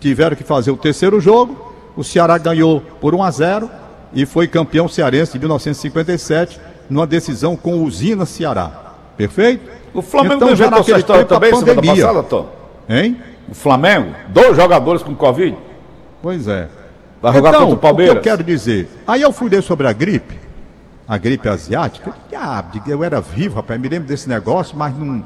Tiveram 0.00 0.36
que 0.36 0.44
fazer 0.44 0.70
o 0.70 0.76
terceiro 0.76 1.20
jogo, 1.20 1.74
o 1.96 2.04
Ceará 2.04 2.38
ganhou 2.38 2.80
por 3.00 3.14
1 3.14 3.22
a 3.22 3.30
0 3.30 3.70
e 4.12 4.24
foi 4.24 4.46
campeão 4.46 4.88
cearense 4.88 5.32
de 5.32 5.38
1957 5.38 6.60
numa 6.88 7.06
decisão 7.06 7.56
com 7.56 7.74
o 7.74 7.84
Usina 7.84 8.24
Ceará. 8.24 8.94
Perfeito? 9.16 9.68
O 9.92 10.02
Flamengo 10.02 10.36
Então, 10.36 10.56
já 10.56 10.70
naquele 10.70 10.98
história 10.98 11.24
tempo, 11.24 11.34
a 11.34 11.36
também 11.36 11.50
semana 11.58 11.74
pandemia. 11.74 12.06
passada, 12.06 12.22
Tom? 12.22 12.48
Hein? 12.88 13.16
O 13.48 13.54
Flamengo, 13.54 14.14
dois 14.28 14.56
jogadores 14.56 15.02
com 15.02 15.14
Covid. 15.14 15.56
Pois 16.22 16.46
é. 16.46 16.68
Vai 17.20 17.32
jogar 17.32 17.48
então, 17.50 17.60
contra 17.62 17.74
o 17.74 17.78
Palmeiras. 17.78 18.12
que 18.12 18.18
eu 18.18 18.22
quero 18.22 18.44
dizer? 18.44 18.88
Aí 19.06 19.22
eu 19.22 19.32
fui 19.32 19.48
ler 19.50 19.62
sobre 19.62 19.86
a 19.88 19.92
gripe, 19.92 20.38
a 21.08 21.16
gripe 21.16 21.48
asiática. 21.48 22.14
Ah, 22.36 22.62
eu 22.86 23.02
era 23.02 23.20
vivo, 23.20 23.56
rapaz, 23.56 23.80
me 23.80 23.88
lembro 23.88 24.06
desse 24.06 24.28
negócio, 24.28 24.76
mas 24.76 24.96
não. 24.96 25.24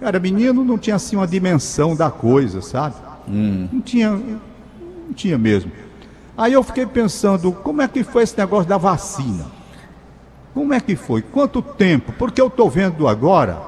Eu 0.00 0.08
era 0.08 0.18
menino, 0.18 0.64
não 0.64 0.78
tinha 0.78 0.96
assim 0.96 1.16
uma 1.16 1.26
dimensão 1.26 1.94
da 1.94 2.10
coisa, 2.10 2.62
sabe? 2.62 2.94
Não 3.26 3.80
tinha. 3.82 4.10
Não 4.10 5.12
tinha 5.14 5.36
mesmo. 5.36 5.70
Aí 6.36 6.52
eu 6.52 6.62
fiquei 6.62 6.86
pensando, 6.86 7.52
como 7.52 7.82
é 7.82 7.88
que 7.88 8.02
foi 8.02 8.22
esse 8.22 8.38
negócio 8.38 8.68
da 8.68 8.78
vacina? 8.78 9.46
Como 10.54 10.72
é 10.72 10.80
que 10.80 10.96
foi? 10.96 11.20
Quanto 11.20 11.60
tempo? 11.60 12.12
Porque 12.12 12.40
eu 12.40 12.46
estou 12.46 12.70
vendo 12.70 13.06
agora 13.06 13.60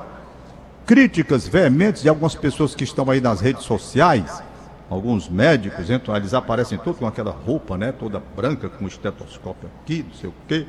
críticas 0.86 1.46
veementes 1.46 2.02
de 2.02 2.08
algumas 2.08 2.34
pessoas 2.34 2.74
que 2.74 2.84
estão 2.84 3.08
aí 3.10 3.20
nas 3.20 3.40
redes 3.40 3.64
sociais, 3.64 4.42
alguns 4.88 5.28
médicos, 5.28 5.90
entram, 5.90 6.16
eles 6.16 6.34
aparecem 6.34 6.78
todos 6.78 6.98
com 6.98 7.06
aquela 7.06 7.30
roupa, 7.30 7.76
né, 7.76 7.92
toda 7.92 8.22
branca, 8.34 8.68
com 8.68 8.84
um 8.84 8.88
estetoscópio 8.88 9.68
aqui, 9.82 10.04
não 10.08 10.14
sei 10.14 10.30
o 10.30 10.34
quê. 10.48 10.66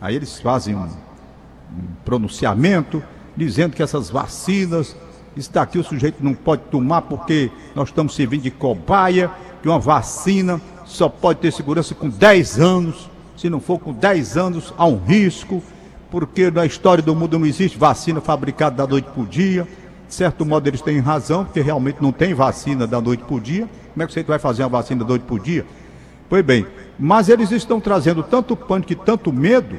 Aí 0.00 0.14
eles 0.14 0.40
fazem 0.40 0.74
um, 0.74 0.84
um 0.84 1.86
pronunciamento 2.04 3.02
dizendo 3.36 3.74
que 3.74 3.82
essas 3.82 4.08
vacinas, 4.08 4.96
está 5.36 5.62
aqui 5.62 5.78
o 5.78 5.84
sujeito 5.84 6.24
não 6.24 6.34
pode 6.34 6.62
tomar 6.70 7.02
porque 7.02 7.50
nós 7.74 7.88
estamos 7.88 8.14
servindo 8.14 8.42
de 8.42 8.50
cobaia, 8.50 9.30
que 9.62 9.68
uma 9.68 9.78
vacina 9.78 10.60
só 10.84 11.08
pode 11.08 11.40
ter 11.40 11.52
segurança 11.52 11.94
com 11.94 12.08
10 12.08 12.60
anos. 12.60 13.10
Se 13.36 13.50
não 13.50 13.60
for 13.60 13.78
com 13.78 13.92
10 13.92 14.36
anos, 14.36 14.72
há 14.78 14.86
um 14.86 14.98
risco, 14.98 15.62
porque 16.10 16.50
na 16.50 16.64
história 16.64 17.02
do 17.02 17.14
mundo 17.14 17.38
não 17.38 17.46
existe 17.46 17.76
vacina 17.76 18.20
fabricada 18.20 18.76
da 18.76 18.86
noite 18.86 19.08
para 19.10 19.22
o 19.22 19.26
dia. 19.26 19.68
De 20.08 20.14
certo 20.14 20.46
modo, 20.46 20.66
eles 20.68 20.80
têm 20.80 21.00
razão, 21.00 21.44
porque 21.44 21.60
realmente 21.60 21.98
não 22.00 22.12
tem 22.12 22.32
vacina 22.32 22.86
da 22.86 23.00
noite 23.00 23.24
para 23.24 23.34
o 23.34 23.40
dia. 23.40 23.68
Como 23.92 24.02
é 24.02 24.06
que 24.06 24.12
você 24.12 24.22
vai 24.22 24.38
fazer 24.38 24.62
uma 24.62 24.68
vacina 24.68 25.02
da 25.02 25.08
noite 25.08 25.22
para 25.22 25.34
o 25.34 25.40
dia? 25.40 25.66
Pois 26.28 26.44
bem, 26.44 26.66
mas 26.98 27.28
eles 27.28 27.50
estão 27.50 27.80
trazendo 27.80 28.22
tanto 28.22 28.56
pânico 28.56 28.92
e 28.92 28.96
tanto 28.96 29.32
medo, 29.32 29.76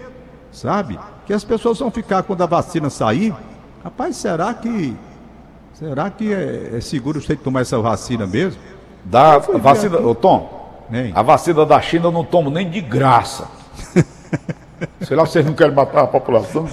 sabe? 0.52 1.00
Que 1.26 1.34
as 1.34 1.44
pessoas 1.44 1.80
vão 1.80 1.92
ficar 1.92 2.24
quando 2.24 2.42
a 2.42 2.46
vacina 2.46 2.90
sair. 2.90 3.34
Rapaz, 3.84 4.16
será 4.16 4.54
que. 4.54 4.96
Será 5.74 6.10
que 6.10 6.34
é, 6.34 6.72
é 6.78 6.82
seguro 6.82 7.22
você 7.22 7.36
tomar 7.36 7.62
essa 7.62 7.80
vacina 7.80 8.26
mesmo? 8.26 8.62
Da 9.04 9.38
vacina, 9.38 10.00
ô 10.00 10.16
Tom, 10.16 10.58
Hein? 10.92 11.12
a 11.14 11.22
vacina 11.22 11.66
da 11.66 11.82
China 11.82 12.06
eu 12.06 12.12
não 12.12 12.24
tomo 12.24 12.50
nem 12.50 12.70
de 12.70 12.80
graça. 12.82 13.48
Sei 15.02 15.16
lá, 15.16 15.26
vocês 15.26 15.46
não 15.46 15.54
querem 15.54 15.74
matar 15.74 16.04
a 16.04 16.08
população? 16.08 16.68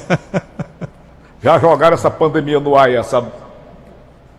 Já 1.42 1.58
jogaram 1.58 1.94
essa 1.94 2.10
pandemia 2.10 2.60
no 2.60 2.76
ar, 2.76 2.90
essa 2.90 3.26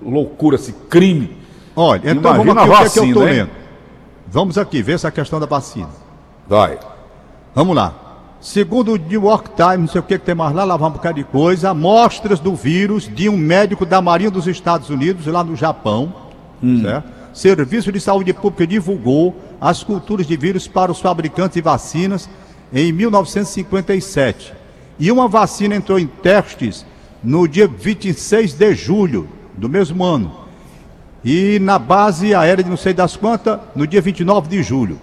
loucura, 0.01 0.55
esse 0.55 0.71
crime. 0.71 1.37
Olha, 1.75 2.11
então 2.11 2.33
vamos 2.33 2.53
Imagina 2.53 2.61
aqui 2.61 2.71
a 2.71 2.73
o 2.73 2.77
que, 2.77 2.85
é 2.85 2.89
que 2.89 2.99
eu 2.99 3.03
vacina, 3.03 3.19
hein? 3.19 3.37
lendo. 3.37 3.64
Vamos 4.27 4.57
aqui 4.57 4.81
ver 4.81 4.93
essa 4.93 5.11
questão 5.11 5.39
da 5.39 5.45
vacina. 5.45 5.89
Vai. 6.47 6.79
Vamos 7.53 7.75
lá. 7.75 7.93
Segundo 8.41 8.93
o 8.93 8.97
New 8.97 9.23
York 9.23 9.49
Times, 9.55 9.79
não 9.79 9.87
sei 9.87 10.01
o 10.01 10.03
que, 10.03 10.19
que 10.19 10.25
tem 10.25 10.35
mais 10.35 10.53
lá, 10.53 10.63
lá 10.63 10.77
vai 10.77 10.89
um 10.89 10.93
bocado 10.93 11.15
de 11.15 11.23
coisa, 11.23 11.71
amostras 11.71 12.39
do 12.39 12.53
vírus 12.55 13.09
de 13.11 13.27
um 13.27 13.37
médico 13.37 13.85
da 13.85 14.01
Marinha 14.01 14.29
dos 14.29 14.45
Estados 14.45 14.89
Unidos, 14.89 15.25
lá 15.25 15.43
no 15.43 15.55
Japão, 15.55 16.13
certo? 16.81 17.09
Serviço 17.33 17.91
de 17.91 17.99
Saúde 17.99 18.31
Pública 18.33 18.67
divulgou 18.67 19.35
as 19.59 19.83
culturas 19.83 20.27
de 20.27 20.37
vírus 20.37 20.67
para 20.67 20.91
os 20.91 21.01
fabricantes 21.01 21.55
de 21.55 21.61
vacinas 21.61 22.29
em 22.71 22.91
1957. 22.91 24.53
E 24.99 25.11
uma 25.11 25.27
vacina 25.27 25.75
entrou 25.75 25.99
em 25.99 26.07
testes 26.07 26.85
no 27.23 27.47
dia 27.47 27.67
26 27.67 28.53
de 28.53 28.75
julho 28.75 29.27
do 29.57 29.67
mesmo 29.67 30.03
ano. 30.03 30.44
E 31.25 31.57
na 31.57 31.79
base 31.79 32.35
aérea 32.35 32.63
de 32.63 32.69
não 32.69 32.77
sei 32.77 32.93
das 32.93 33.17
quantas, 33.17 33.59
no 33.75 33.87
dia 33.87 33.99
29 33.99 34.47
de 34.47 34.61
julho. 34.61 34.99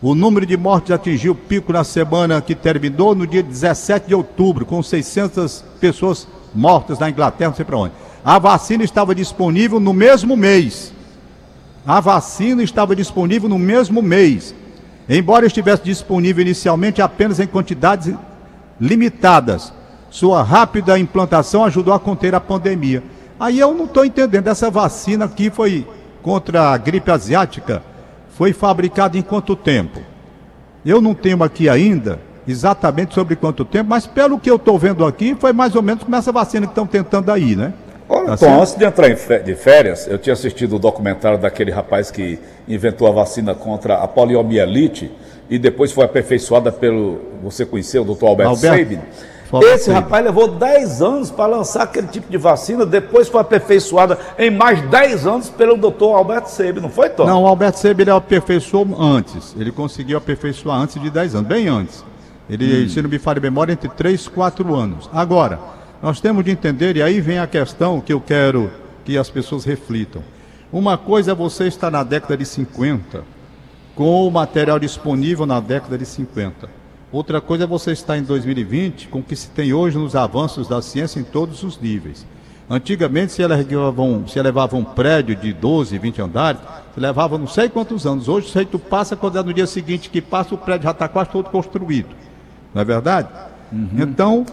O 0.00 0.14
número 0.14 0.46
de 0.46 0.56
mortes 0.56 0.92
atingiu 0.92 1.32
o 1.32 1.34
pico 1.34 1.72
na 1.72 1.82
semana 1.82 2.40
que 2.40 2.54
terminou 2.54 3.16
no 3.16 3.26
dia 3.26 3.42
17 3.42 4.06
de 4.06 4.14
outubro, 4.14 4.64
com 4.64 4.80
600 4.80 5.64
pessoas 5.80 6.28
mortas 6.54 7.00
na 7.00 7.10
Inglaterra, 7.10 7.50
não 7.50 7.56
sei 7.56 7.64
para 7.64 7.76
onde. 7.76 7.94
A 8.24 8.38
vacina 8.38 8.84
estava 8.84 9.12
disponível 9.12 9.80
no 9.80 9.92
mesmo 9.92 10.36
mês. 10.36 10.92
A 11.84 11.98
vacina 11.98 12.62
estava 12.62 12.94
disponível 12.94 13.48
no 13.48 13.58
mesmo 13.58 14.00
mês. 14.00 14.54
Embora 15.08 15.46
estivesse 15.46 15.82
disponível 15.82 16.42
inicialmente 16.42 17.02
apenas 17.02 17.40
em 17.40 17.46
quantidades 17.46 18.14
limitadas, 18.80 19.72
sua 20.10 20.44
rápida 20.44 20.96
implantação 20.96 21.64
ajudou 21.64 21.92
a 21.92 21.98
conter 21.98 22.36
a 22.36 22.40
pandemia. 22.40 23.02
Aí 23.44 23.58
eu 23.58 23.74
não 23.74 23.84
estou 23.84 24.06
entendendo, 24.06 24.48
essa 24.48 24.70
vacina 24.70 25.26
aqui 25.26 25.50
foi 25.50 25.86
contra 26.22 26.70
a 26.70 26.78
gripe 26.78 27.10
asiática, 27.10 27.82
foi 28.30 28.54
fabricada 28.54 29.18
em 29.18 29.20
quanto 29.20 29.54
tempo? 29.54 30.00
Eu 30.82 30.98
não 30.98 31.12
tenho 31.12 31.42
aqui 31.42 31.68
ainda 31.68 32.18
exatamente 32.48 33.12
sobre 33.12 33.36
quanto 33.36 33.62
tempo, 33.62 33.90
mas 33.90 34.06
pelo 34.06 34.40
que 34.40 34.50
eu 34.50 34.56
estou 34.56 34.78
vendo 34.78 35.04
aqui, 35.04 35.36
foi 35.38 35.52
mais 35.52 35.76
ou 35.76 35.82
menos 35.82 36.02
como 36.04 36.16
essa 36.16 36.32
vacina 36.32 36.66
que 36.66 36.72
estão 36.72 36.86
tentando 36.86 37.30
aí, 37.30 37.54
né? 37.54 37.74
Olha, 38.08 38.34
tá 38.34 38.58
antes 38.58 38.76
de 38.76 38.82
entrar 38.82 39.08
de 39.10 39.54
férias, 39.54 40.06
eu 40.06 40.16
tinha 40.16 40.32
assistido 40.32 40.76
o 40.76 40.78
documentário 40.78 41.36
daquele 41.36 41.70
rapaz 41.70 42.10
que 42.10 42.38
inventou 42.66 43.06
a 43.06 43.10
vacina 43.10 43.54
contra 43.54 43.96
a 43.96 44.08
poliomielite 44.08 45.12
e 45.50 45.58
depois 45.58 45.92
foi 45.92 46.06
aperfeiçoada 46.06 46.72
pelo, 46.72 47.20
você 47.42 47.66
conheceu, 47.66 48.00
o 48.00 48.04
doutor 48.06 48.28
Alberto 48.28 48.56
Sabin. 48.56 49.00
Esse 49.62 49.90
rapaz 49.90 50.24
levou 50.24 50.48
10 50.48 51.02
anos 51.02 51.30
para 51.30 51.46
lançar 51.46 51.82
aquele 51.82 52.06
tipo 52.08 52.30
de 52.30 52.36
vacina, 52.36 52.84
depois 52.84 53.28
foi 53.28 53.40
aperfeiçoada 53.40 54.18
em 54.38 54.50
mais 54.50 54.80
10 54.88 55.26
anos 55.26 55.50
pelo 55.50 55.76
doutor 55.76 56.16
Alberto 56.16 56.50
Seib, 56.50 56.80
não 56.80 56.88
foi, 56.88 57.10
Tom? 57.10 57.26
Não, 57.26 57.42
o 57.42 57.46
Alberto 57.46 57.78
Seib 57.78 58.00
ele 58.00 58.10
aperfeiçoou 58.10 58.86
antes. 58.98 59.54
Ele 59.58 59.70
conseguiu 59.70 60.18
aperfeiçoar 60.18 60.80
antes 60.80 61.00
de 61.00 61.10
10 61.10 61.34
anos, 61.36 61.48
bem 61.48 61.68
antes. 61.68 62.04
Ele, 62.48 62.84
hum. 62.84 62.88
se 62.88 63.00
não 63.00 63.08
me 63.08 63.18
falha 63.18 63.40
memória, 63.40 63.72
entre 63.72 63.88
3 63.88 64.24
e 64.24 64.30
4 64.30 64.74
anos. 64.74 65.08
Agora, 65.12 65.58
nós 66.02 66.20
temos 66.20 66.44
de 66.44 66.50
entender, 66.50 66.96
e 66.96 67.02
aí 67.02 67.20
vem 67.20 67.38
a 67.38 67.46
questão 67.46 68.00
que 68.00 68.12
eu 68.12 68.20
quero 68.20 68.70
que 69.04 69.16
as 69.16 69.30
pessoas 69.30 69.64
reflitam. 69.64 70.22
Uma 70.72 70.98
coisa 70.98 71.32
é 71.32 71.34
você 71.34 71.66
estar 71.66 71.90
na 71.90 72.02
década 72.02 72.36
de 72.36 72.44
50, 72.44 73.22
com 73.94 74.26
o 74.26 74.30
material 74.30 74.78
disponível 74.78 75.46
na 75.46 75.60
década 75.60 75.96
de 75.96 76.04
50. 76.04 76.83
Outra 77.14 77.40
coisa 77.40 77.62
é 77.62 77.66
você 77.66 77.92
estar 77.92 78.18
em 78.18 78.24
2020 78.24 79.06
com 79.06 79.20
o 79.20 79.22
que 79.22 79.36
se 79.36 79.48
tem 79.48 79.72
hoje 79.72 79.96
nos 79.96 80.16
avanços 80.16 80.66
da 80.66 80.82
ciência 80.82 81.20
em 81.20 81.22
todos 81.22 81.62
os 81.62 81.78
níveis. 81.78 82.26
Antigamente, 82.68 83.30
se 83.30 83.40
elevavam, 83.40 84.26
se 84.26 84.36
elevava 84.36 84.74
um 84.74 84.82
prédio 84.82 85.36
de 85.36 85.52
12, 85.52 85.96
20 85.96 86.22
andares, 86.22 86.60
se 86.92 86.98
levava 86.98 87.38
não 87.38 87.46
sei 87.46 87.68
quantos 87.68 88.04
anos. 88.04 88.26
Hoje, 88.26 88.50
se 88.50 88.64
tu 88.64 88.80
passa, 88.80 89.14
quando 89.14 89.38
é 89.38 89.42
no 89.44 89.54
dia 89.54 89.68
seguinte 89.68 90.10
que 90.10 90.20
passa, 90.20 90.56
o 90.56 90.58
prédio 90.58 90.86
já 90.86 90.90
está 90.90 91.06
quase 91.06 91.30
todo 91.30 91.50
construído. 91.50 92.08
Não 92.74 92.82
é 92.82 92.84
verdade? 92.84 93.28
Uhum. 93.70 93.90
Então, 93.96 94.44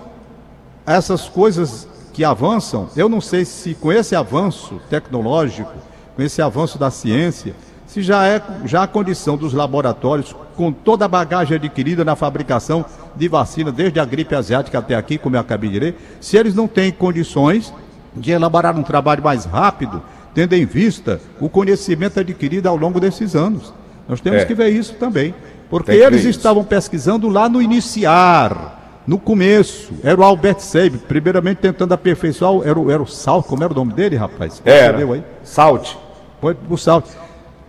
essas 0.86 1.28
coisas 1.28 1.88
que 2.14 2.24
avançam, 2.24 2.90
eu 2.96 3.10
não 3.10 3.22
sei 3.22 3.44
se 3.44 3.74
com 3.74 3.92
esse 3.92 4.16
avanço 4.16 4.80
tecnológico, 4.88 5.74
com 6.16 6.22
esse 6.22 6.44
avanço 6.44 6.78
da 6.78 6.92
ciência, 6.92 7.56
se 7.92 8.02
já 8.02 8.26
é 8.26 8.42
já 8.64 8.84
a 8.84 8.88
condição 8.88 9.36
dos 9.36 9.52
laboratórios, 9.52 10.34
com 10.56 10.72
toda 10.72 11.04
a 11.04 11.10
bagagem 11.10 11.58
adquirida 11.58 12.06
na 12.06 12.16
fabricação 12.16 12.86
de 13.18 13.28
vacina, 13.28 13.70
desde 13.70 14.00
a 14.00 14.06
gripe 14.06 14.34
asiática 14.34 14.80
até 14.80 14.96
aqui, 14.96 15.18
como 15.18 15.36
eu 15.36 15.42
acabei 15.42 15.70
de 15.70 15.78
ler, 15.78 15.96
se 16.22 16.38
eles 16.38 16.56
não 16.56 16.70
têm 16.70 16.90
condições 16.90 17.74
de 18.16 18.32
elaborar 18.32 18.78
um 18.78 18.84
trabalho 18.84 19.22
mais 19.22 19.44
rápido, 19.44 20.02
tendo 20.34 20.54
em 20.54 20.66
vista 20.66 21.20
o 21.38 21.50
conhecimento 21.50 22.18
adquirido 22.18 22.68
ao 22.68 22.78
longo 22.78 22.98
desses 22.98 23.36
anos. 23.36 23.74
Nós 24.08 24.22
temos 24.22 24.44
é. 24.44 24.46
que 24.46 24.54
ver 24.54 24.70
isso 24.70 24.94
também. 24.94 25.36
Porque 25.70 25.92
eles 25.92 26.24
estavam 26.24 26.64
pesquisando 26.64 27.28
lá 27.28 27.50
no 27.50 27.62
iniciar, 27.62 29.02
no 29.06 29.20
começo. 29.20 29.94
Era 30.02 30.20
o 30.20 30.24
Albert 30.24 30.60
Seib, 30.60 30.98
primeiramente 31.10 31.58
tentando 31.58 31.94
aperfeiçoar, 31.94 32.66
era 32.66 32.80
o, 32.80 32.90
era 32.90 33.04
o 33.04 33.08
Salt, 33.08 33.46
como 33.48 33.66
era 33.66 33.74
o 33.74 33.76
nome 33.76 33.92
dele, 33.92 34.16
rapaz? 34.16 34.62
Era, 34.64 34.98
aí? 34.98 35.24
Salt. 35.44 35.94
Foi 36.40 36.56
o 36.70 36.78
Salt. 36.78 37.06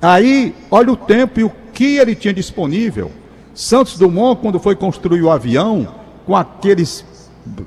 Aí, 0.03 0.53
olha 0.69 0.91
o 0.91 0.97
tempo 0.97 1.39
e 1.39 1.45
o 1.45 1.53
que 1.73 1.97
ele 1.97 2.17
tinha 2.17 2.35
disponível. 2.35 3.13
Santos 3.55 3.97
Dumont, 3.97 4.41
quando 4.41 4.59
foi 4.59 4.75
construir 4.75 5.23
o 5.23 5.31
avião, 5.31 5.87
com 6.27 6.37
aqueles, 6.37 7.05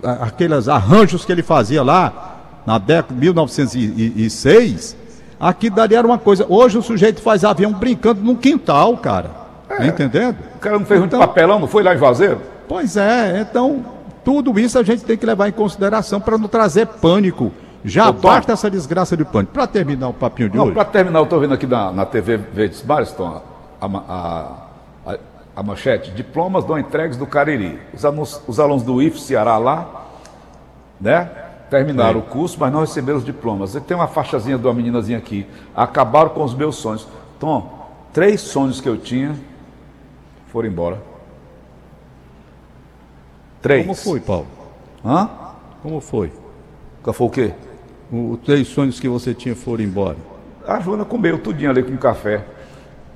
aqueles 0.03 0.67
arranjos 0.67 1.23
que 1.23 1.31
ele 1.31 1.41
fazia 1.41 1.81
lá, 1.81 2.61
na 2.65 2.77
década 2.77 3.13
de 3.13 3.21
1906, 3.21 4.97
aqui 5.39 5.69
daria 5.69 6.01
uma 6.01 6.17
coisa. 6.17 6.45
Hoje 6.49 6.77
o 6.77 6.81
sujeito 6.81 7.21
faz 7.21 7.45
avião 7.45 7.71
brincando 7.71 8.21
num 8.21 8.35
quintal, 8.35 8.97
cara. 8.97 9.31
É. 9.69 9.87
Entendendo? 9.87 10.37
O 10.55 10.59
cara 10.59 10.77
não 10.77 10.85
fez 10.85 11.01
então, 11.01 11.19
muito 11.19 11.27
papelão, 11.27 11.59
não 11.59 11.67
foi 11.67 11.83
lá 11.83 11.95
em 11.95 11.97
Vazeiro? 11.97 12.41
Pois 12.67 12.97
é, 12.97 13.39
então 13.41 13.85
tudo 14.25 14.59
isso 14.59 14.77
a 14.77 14.83
gente 14.83 15.05
tem 15.05 15.15
que 15.15 15.25
levar 15.25 15.47
em 15.47 15.51
consideração 15.51 16.19
para 16.19 16.37
não 16.37 16.47
trazer 16.47 16.87
pânico 16.87 17.51
já 17.85 18.11
basta 18.11 18.51
essa 18.51 18.69
desgraça 18.69 19.15
de 19.15 19.23
pânico. 19.23 19.53
Para 19.53 19.67
terminar 19.67 20.09
o 20.09 20.13
papinho 20.13 20.49
de 20.49 20.57
não, 20.57 20.65
hoje. 20.65 20.73
Para 20.73 20.85
terminar, 20.85 21.19
eu 21.19 21.23
estou 21.23 21.39
vendo 21.39 21.53
aqui 21.53 21.67
na, 21.67 21.91
na 21.91 22.03
TV 22.03 22.35
Verdes 22.35 22.81
Bariston 22.81 23.43
a, 23.79 23.85
a, 23.85 25.11
a, 25.13 25.17
a, 25.55 25.63
manchete: 25.63 26.09
diplomas 26.09 26.65
não 26.65 26.79
entregues 26.79 27.15
do 27.15 27.27
Cariri. 27.27 27.79
Os 27.93 28.03
alunos, 28.03 28.41
os 28.47 28.59
alunos 28.59 28.81
do 28.81 28.99
IF 29.03 29.19
Ceará 29.19 29.59
lá, 29.59 30.07
né? 30.99 31.29
Terminaram 31.69 32.19
é. 32.19 32.23
o 32.23 32.25
curso, 32.25 32.57
mas 32.59 32.73
não 32.73 32.81
receberam 32.81 33.19
os 33.19 33.25
diplomas. 33.25 33.75
E 33.75 33.81
tem 33.81 33.95
uma 33.95 34.07
faixazinha 34.07 34.57
de 34.57 34.65
uma 34.65 34.73
meninazinha 34.73 35.19
aqui. 35.19 35.45
Acabaram 35.75 36.29
com 36.29 36.43
os 36.43 36.55
meus 36.55 36.77
sonhos. 36.77 37.07
Tom, 37.39 37.87
três 38.11 38.41
sonhos 38.41 38.81
que 38.81 38.89
eu 38.89 38.97
tinha 38.97 39.35
foram 40.47 40.69
embora. 40.69 41.01
Três. 43.61 43.85
Como 43.85 43.95
foi, 43.95 44.19
Paulo? 44.19 44.47
Hã? 45.03 45.29
Como 45.83 45.99
foi? 45.99 46.31
Foi 47.13 47.27
o 47.27 47.29
quê? 47.29 47.53
Os 48.11 48.39
três 48.39 48.67
sonhos 48.67 48.99
que 48.99 49.07
você 49.07 49.33
tinha 49.33 49.55
foram 49.55 49.83
embora? 49.83 50.17
A 50.67 50.79
Joana 50.79 51.05
comeu 51.05 51.37
tudinho 51.37 51.69
ali 51.69 51.83
com 51.83 51.95
café. 51.97 52.43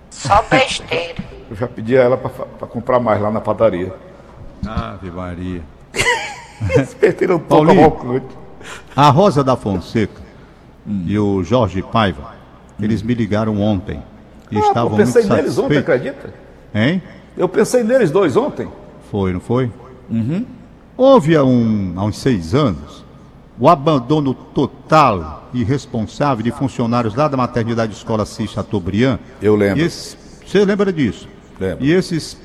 Só 0.10 0.44
besteira. 0.50 1.24
Eu 1.50 1.56
já 1.56 1.68
pedi 1.68 1.98
a 1.98 2.02
ela 2.02 2.18
para 2.18 2.68
comprar 2.68 3.00
mais 3.00 3.22
lá 3.22 3.32
na 3.32 3.42
padaria. 3.42 3.94
Ave 4.66 5.10
Maria. 5.10 5.62
Esperteiro 6.82 7.40
Paulinho, 7.40 8.22
a 8.96 9.10
Rosa 9.10 9.44
da 9.44 9.56
Fonseca 9.56 10.22
hum. 10.86 11.04
e 11.08 11.18
o 11.18 11.44
Jorge 11.44 11.82
Paiva, 11.82 12.34
hum. 12.80 12.84
eles 12.84 13.02
me 13.02 13.14
ligaram 13.14 13.60
ontem. 13.62 14.04
E 14.52 14.58
ah, 14.58 14.60
estavam 14.60 14.92
eu 14.92 14.98
pensei 14.98 15.24
neles 15.24 15.58
ontem, 15.58 15.78
acredita? 15.78 16.34
Hein? 16.74 17.02
Eu 17.38 17.48
pensei 17.48 17.84
neles 17.84 18.12
dois 18.12 18.36
ontem. 18.36 18.68
Foi, 19.10 19.32
não 19.32 19.40
foi? 19.40 19.72
Uhum. 20.10 20.46
Houve 20.98 21.36
há, 21.36 21.44
um, 21.44 21.94
há 21.96 22.04
uns 22.04 22.18
seis 22.18 22.54
anos 22.54 23.06
o 23.60 23.68
abandono 23.68 24.34
total 24.34 25.50
e 25.54 25.62
irresponsável 25.62 26.44
de 26.44 26.52
funcionários 26.52 27.14
lá 27.14 27.28
da 27.28 27.36
maternidade 27.36 27.92
escola 27.92 28.26
Cis 28.26 28.52
Chateaubriand. 28.52 29.20
Eu 29.42 29.56
lembro. 29.56 29.84
Esse, 29.84 30.16
você 30.46 30.64
lembra 30.64 30.94
disso? 30.94 31.28
Lembro. 31.60 31.84
E 31.84 31.92
esses, 31.92 32.38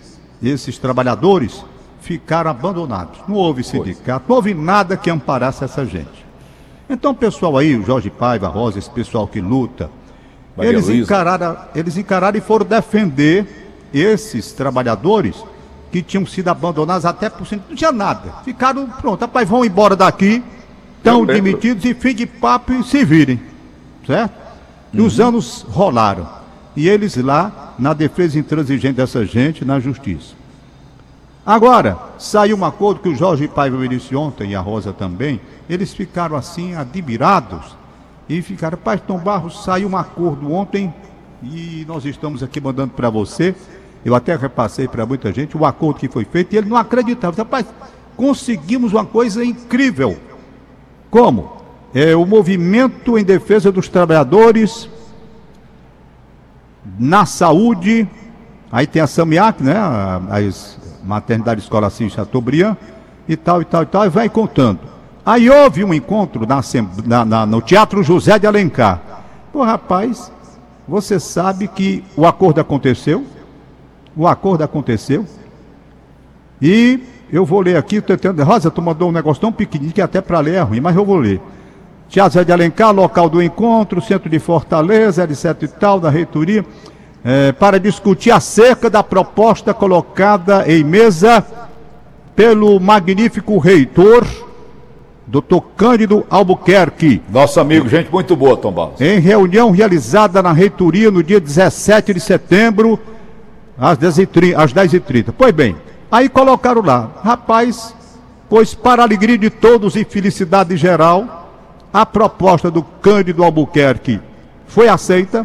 esses 0.42 0.76
trabalhadores 0.76 1.64
ficaram 2.00 2.50
abandonados. 2.50 3.20
Não 3.28 3.36
houve 3.36 3.62
sindicato, 3.62 4.26
não 4.28 4.36
houve 4.36 4.52
nada 4.52 4.96
que 4.96 5.08
amparasse 5.08 5.62
essa 5.62 5.86
gente. 5.86 6.24
Então, 6.90 7.12
o 7.12 7.14
pessoal 7.14 7.56
aí, 7.56 7.76
o 7.76 7.84
Jorge 7.84 8.10
Paiva, 8.10 8.48
Rosa, 8.48 8.78
esse 8.78 8.90
pessoal 8.90 9.26
que 9.26 9.40
luta, 9.40 9.88
eles 10.58 10.88
encararam, 10.88 11.56
eles 11.74 11.96
encararam 11.96 12.36
e 12.36 12.40
foram 12.40 12.66
defender 12.66 13.72
esses 13.92 14.52
trabalhadores 14.52 15.42
que 15.90 16.02
tinham 16.02 16.26
sido 16.26 16.48
abandonados 16.48 17.06
até 17.06 17.30
por 17.30 17.46
cento. 17.46 17.62
Não 17.68 17.76
tinha 17.76 17.92
nada. 17.92 18.32
Ficaram, 18.44 18.86
pronto, 18.86 19.20
rapaz, 19.20 19.48
vão 19.48 19.64
embora 19.64 19.94
daqui 19.94 20.42
estão 21.04 21.26
demitidos 21.26 21.84
e 21.84 21.92
fim 21.92 22.14
de 22.14 22.24
papo 22.24 22.72
e 22.72 22.82
se 22.82 23.04
virem. 23.04 23.38
Certo? 24.06 24.32
E 24.92 25.00
uhum. 25.00 25.06
os 25.06 25.20
anos 25.20 25.66
rolaram. 25.68 26.26
E 26.74 26.88
eles 26.88 27.14
lá, 27.16 27.74
na 27.78 27.92
defesa 27.92 28.38
intransigente 28.38 28.94
dessa 28.94 29.24
gente, 29.26 29.64
na 29.64 29.78
justiça. 29.78 30.34
Agora, 31.44 31.98
saiu 32.18 32.56
um 32.56 32.64
acordo 32.64 33.00
que 33.00 33.08
o 33.10 33.14
Jorge 33.14 33.46
Paiva 33.46 33.76
me 33.76 33.86
disse 33.86 34.16
ontem, 34.16 34.52
e 34.52 34.54
a 34.54 34.60
Rosa 34.60 34.94
também, 34.94 35.38
eles 35.68 35.92
ficaram 35.92 36.36
assim, 36.36 36.74
admirados, 36.74 37.76
e 38.26 38.40
ficaram, 38.40 38.78
Pastor 38.78 39.20
Barros, 39.20 39.62
saiu 39.62 39.90
um 39.90 39.96
acordo 39.96 40.50
ontem, 40.50 40.92
e 41.42 41.84
nós 41.86 42.06
estamos 42.06 42.42
aqui 42.42 42.62
mandando 42.62 42.94
para 42.94 43.10
você, 43.10 43.54
eu 44.02 44.14
até 44.14 44.34
repassei 44.34 44.88
para 44.88 45.04
muita 45.04 45.30
gente 45.32 45.54
o 45.54 45.66
acordo 45.66 46.00
que 46.00 46.08
foi 46.08 46.24
feito, 46.24 46.54
e 46.54 46.56
ele 46.56 46.68
não 46.68 46.78
acreditava, 46.78 47.36
rapaz, 47.36 47.66
conseguimos 48.16 48.94
uma 48.94 49.04
coisa 49.04 49.44
incrível, 49.44 50.18
como? 51.14 51.52
É 51.94 52.16
o 52.16 52.26
movimento 52.26 53.16
em 53.16 53.22
defesa 53.22 53.70
dos 53.70 53.88
trabalhadores 53.88 54.90
na 56.98 57.24
saúde. 57.24 58.08
Aí 58.72 58.84
tem 58.84 59.00
a 59.00 59.06
SAMIAC, 59.06 59.62
né? 59.62 59.76
As 60.28 60.76
maternidade 61.04 61.60
escola 61.60 61.86
assim 61.86 62.10
Chateaubriand 62.10 62.76
e 63.28 63.36
tal 63.36 63.62
e 63.62 63.64
tal 63.64 63.84
e 63.84 63.86
tal, 63.86 64.06
e 64.06 64.08
vai 64.08 64.28
contando. 64.28 64.80
Aí 65.24 65.48
houve 65.48 65.84
um 65.84 65.94
encontro 65.94 66.44
na, 66.48 66.60
na, 67.06 67.24
na, 67.24 67.46
no 67.46 67.62
Teatro 67.62 68.02
José 68.02 68.36
de 68.36 68.48
Alencar. 68.48 69.00
Pô, 69.52 69.62
rapaz, 69.62 70.32
você 70.88 71.20
sabe 71.20 71.68
que 71.68 72.02
o 72.16 72.26
acordo 72.26 72.60
aconteceu? 72.60 73.24
O 74.16 74.26
acordo 74.26 74.64
aconteceu. 74.64 75.24
E 76.60 77.13
eu 77.32 77.44
vou 77.44 77.60
ler 77.60 77.76
aqui, 77.76 78.00
tentando. 78.00 78.42
Rosa, 78.42 78.70
tu 78.70 78.80
mandou 78.82 79.08
um 79.08 79.12
negócio 79.12 79.40
tão 79.40 79.52
pequenininho 79.52 79.94
que 79.94 80.00
até 80.00 80.20
para 80.20 80.40
ler 80.40 80.54
é 80.54 80.60
ruim, 80.60 80.80
mas 80.80 80.94
eu 80.96 81.04
vou 81.04 81.16
ler. 81.16 81.40
Teatro 82.08 82.34
Zé 82.34 82.44
de 82.44 82.52
Alencar, 82.52 82.92
local 82.92 83.28
do 83.28 83.42
encontro, 83.42 84.00
centro 84.00 84.28
de 84.28 84.38
Fortaleza, 84.38 85.24
etc 85.24 85.62
e 85.62 85.68
tal, 85.68 85.98
da 85.98 86.10
reitoria, 86.10 86.64
eh, 87.24 87.52
para 87.52 87.80
discutir 87.80 88.30
acerca 88.30 88.88
da 88.88 89.02
proposta 89.02 89.72
colocada 89.74 90.64
em 90.70 90.84
mesa 90.84 91.44
pelo 92.36 92.78
magnífico 92.78 93.58
reitor, 93.58 94.24
Dr. 95.26 95.60
Cândido 95.76 96.24
Albuquerque, 96.28 97.22
Nosso 97.30 97.58
amigo, 97.58 97.88
gente 97.88 98.12
muito 98.12 98.36
boa, 98.36 98.56
Tom 98.56 98.72
Barros. 98.72 99.00
em 99.00 99.18
reunião 99.18 99.70
realizada 99.70 100.42
na 100.42 100.52
reitoria 100.52 101.10
no 101.10 101.22
dia 101.22 101.40
17 101.40 102.12
de 102.12 102.20
setembro, 102.20 102.98
às 103.78 103.98
10h30. 103.98 104.54
Às 104.56 104.72
10h30. 104.72 105.32
Pois 105.36 105.52
bem, 105.52 105.74
aí 106.14 106.28
colocaram 106.28 106.80
lá, 106.80 107.10
rapaz, 107.24 107.92
pois 108.48 108.72
para 108.72 109.02
alegria 109.02 109.36
de 109.36 109.50
todos 109.50 109.96
e 109.96 110.04
felicidade 110.04 110.76
geral, 110.76 111.50
a 111.92 112.06
proposta 112.06 112.70
do 112.70 112.84
Cândido 112.84 113.42
Albuquerque 113.42 114.20
foi 114.68 114.88
aceita, 114.88 115.44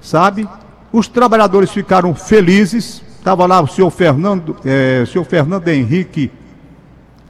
sabe? 0.00 0.48
Os 0.92 1.06
trabalhadores 1.06 1.70
ficaram 1.70 2.16
felizes. 2.16 3.00
Estava 3.16 3.46
lá 3.46 3.60
o 3.60 3.68
senhor 3.68 3.90
Fernando, 3.90 4.56
o 5.02 5.06
senhor 5.06 5.24
Fernando 5.24 5.68
Henrique. 5.68 6.32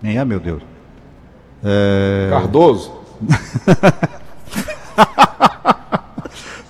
Nem 0.01 0.17
é, 0.17 0.25
meu 0.25 0.41
Deus. 0.41 0.63
Cardoso. 2.31 2.91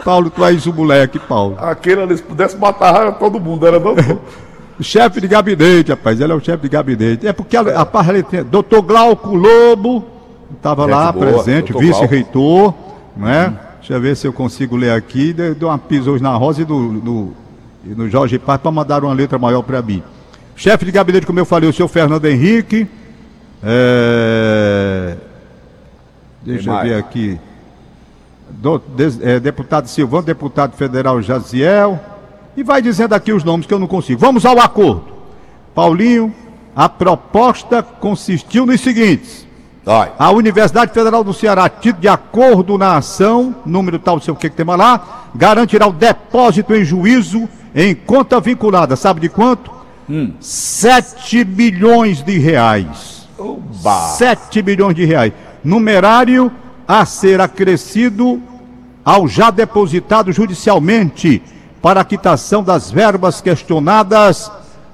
Paulo, 0.05 0.31
tu 0.31 0.45
és 0.45 0.67
o 0.67 0.73
moleque, 0.73 1.21
Paulo. 1.21 1.57
Aquele 1.61 2.03
ali, 2.03 2.17
se 2.17 2.25
pudesse 2.25 2.57
matar 2.57 3.21
todo 3.21 3.39
mundo, 3.39 3.65
era 3.65 3.79
não? 3.79 3.95
Chefe 4.81 5.21
de 5.21 5.29
gabinete, 5.29 5.91
rapaz. 5.91 6.21
Ele 6.21 6.33
é 6.33 6.35
o 6.35 6.41
chefe 6.41 6.63
de 6.63 6.69
gabinete. 6.69 7.27
É 7.27 7.33
porque 7.33 7.57
a, 7.57 7.61
a 7.81 7.87
parte 7.87 8.23
tem. 8.25 8.43
Doutor 8.43 8.83
Glauco 8.83 9.35
Lobo 9.35 10.05
estava 10.57 10.87
lá 10.87 11.13
boa, 11.13 11.27
presente, 11.27 11.73
vice-reitor, 11.73 12.75
né? 13.17 13.57
Deixa 13.79 13.95
eu 13.95 14.01
ver 14.01 14.17
se 14.17 14.27
eu 14.27 14.33
consigo 14.33 14.77
ler 14.77 14.93
aqui. 14.93 15.33
Dei 15.33 15.55
uma 15.63 15.79
pisa 15.79 16.11
hoje 16.11 16.23
na 16.23 16.35
Rosa 16.37 16.63
e 16.63 16.65
no, 16.65 16.93
no, 16.93 17.33
e 17.85 17.89
no 17.91 18.09
Jorge 18.09 18.39
Paz 18.39 18.61
para 18.61 18.71
mandar 18.71 19.05
uma 19.05 19.13
letra 19.13 19.39
maior 19.39 19.63
para 19.63 19.83
mim. 19.83 20.03
Chefe 20.57 20.85
de 20.85 20.93
gabinete, 20.93 21.27
como 21.27 21.39
eu 21.41 21.45
falei, 21.45 21.69
o 21.69 21.73
senhor 21.73 21.89
Fernando 21.89 22.25
Henrique. 22.27 22.87
É... 23.63 25.17
Deixa 26.43 26.71
eu 26.71 26.83
ver 26.83 26.95
aqui. 26.95 27.39
Do- 28.51 28.83
des- 28.97 29.21
é, 29.23 29.39
deputado 29.41 29.87
Silvano, 29.89 30.23
deputado 30.25 30.77
federal 30.77 31.21
Jaziel. 31.23 31.99
E 32.57 32.63
vai 32.63 32.83
dizendo 32.83 33.15
aqui 33.15 33.33
os 33.33 33.45
nomes 33.45 33.67
que 33.67 33.73
eu 33.73 33.79
não 33.79 33.87
consigo. 33.87 34.21
Vamos 34.21 34.45
ao 34.45 34.61
acordo. 34.61 35.05
Paulinho, 35.75 36.35
a 36.77 36.89
proposta 36.89 37.83
consistiu 37.83 38.67
nos 38.67 38.81
seguintes. 38.81 39.47
A 40.19 40.31
Universidade 40.31 40.93
Federal 40.93 41.25
do 41.25 41.33
Ceará, 41.33 41.69
tido 41.69 41.99
de 41.99 42.07
acordo 42.07 42.79
na 42.79 42.97
ação, 42.97 43.55
número 43.67 43.99
tal, 43.99 44.17
não 44.17 44.23
sei 44.23 44.33
o 44.33 44.37
que 44.37 44.49
que 44.49 44.57
tem 44.57 44.65
mais 44.65 44.79
lá, 44.79 45.27
garantirá 45.35 45.89
o 45.89 45.93
depósito 45.93 46.75
em 46.75 46.85
juízo 46.85 47.49
em 47.75 47.95
conta 47.95 48.39
vinculada. 48.39 48.95
Sabe 48.95 49.21
de 49.21 49.29
quanto? 49.29 49.73
7 50.39 51.45
milhões 51.45 52.23
de 52.23 52.39
reais. 52.39 53.29
Oba. 53.37 54.09
7 54.11 54.63
milhões 54.63 54.95
de 54.95 55.05
reais. 55.05 55.33
Numerário 55.65 56.53
a 56.87 57.05
ser 57.05 57.41
acrescido 57.41 58.41
ao 59.05 59.27
já 59.27 59.51
depositado 59.51 60.31
judicialmente 60.31 61.43
para 61.83 62.01
a 62.01 62.05
quitação 62.05 62.63
das 62.63 62.91
verbas 62.91 63.43
questionadas 63.43 64.51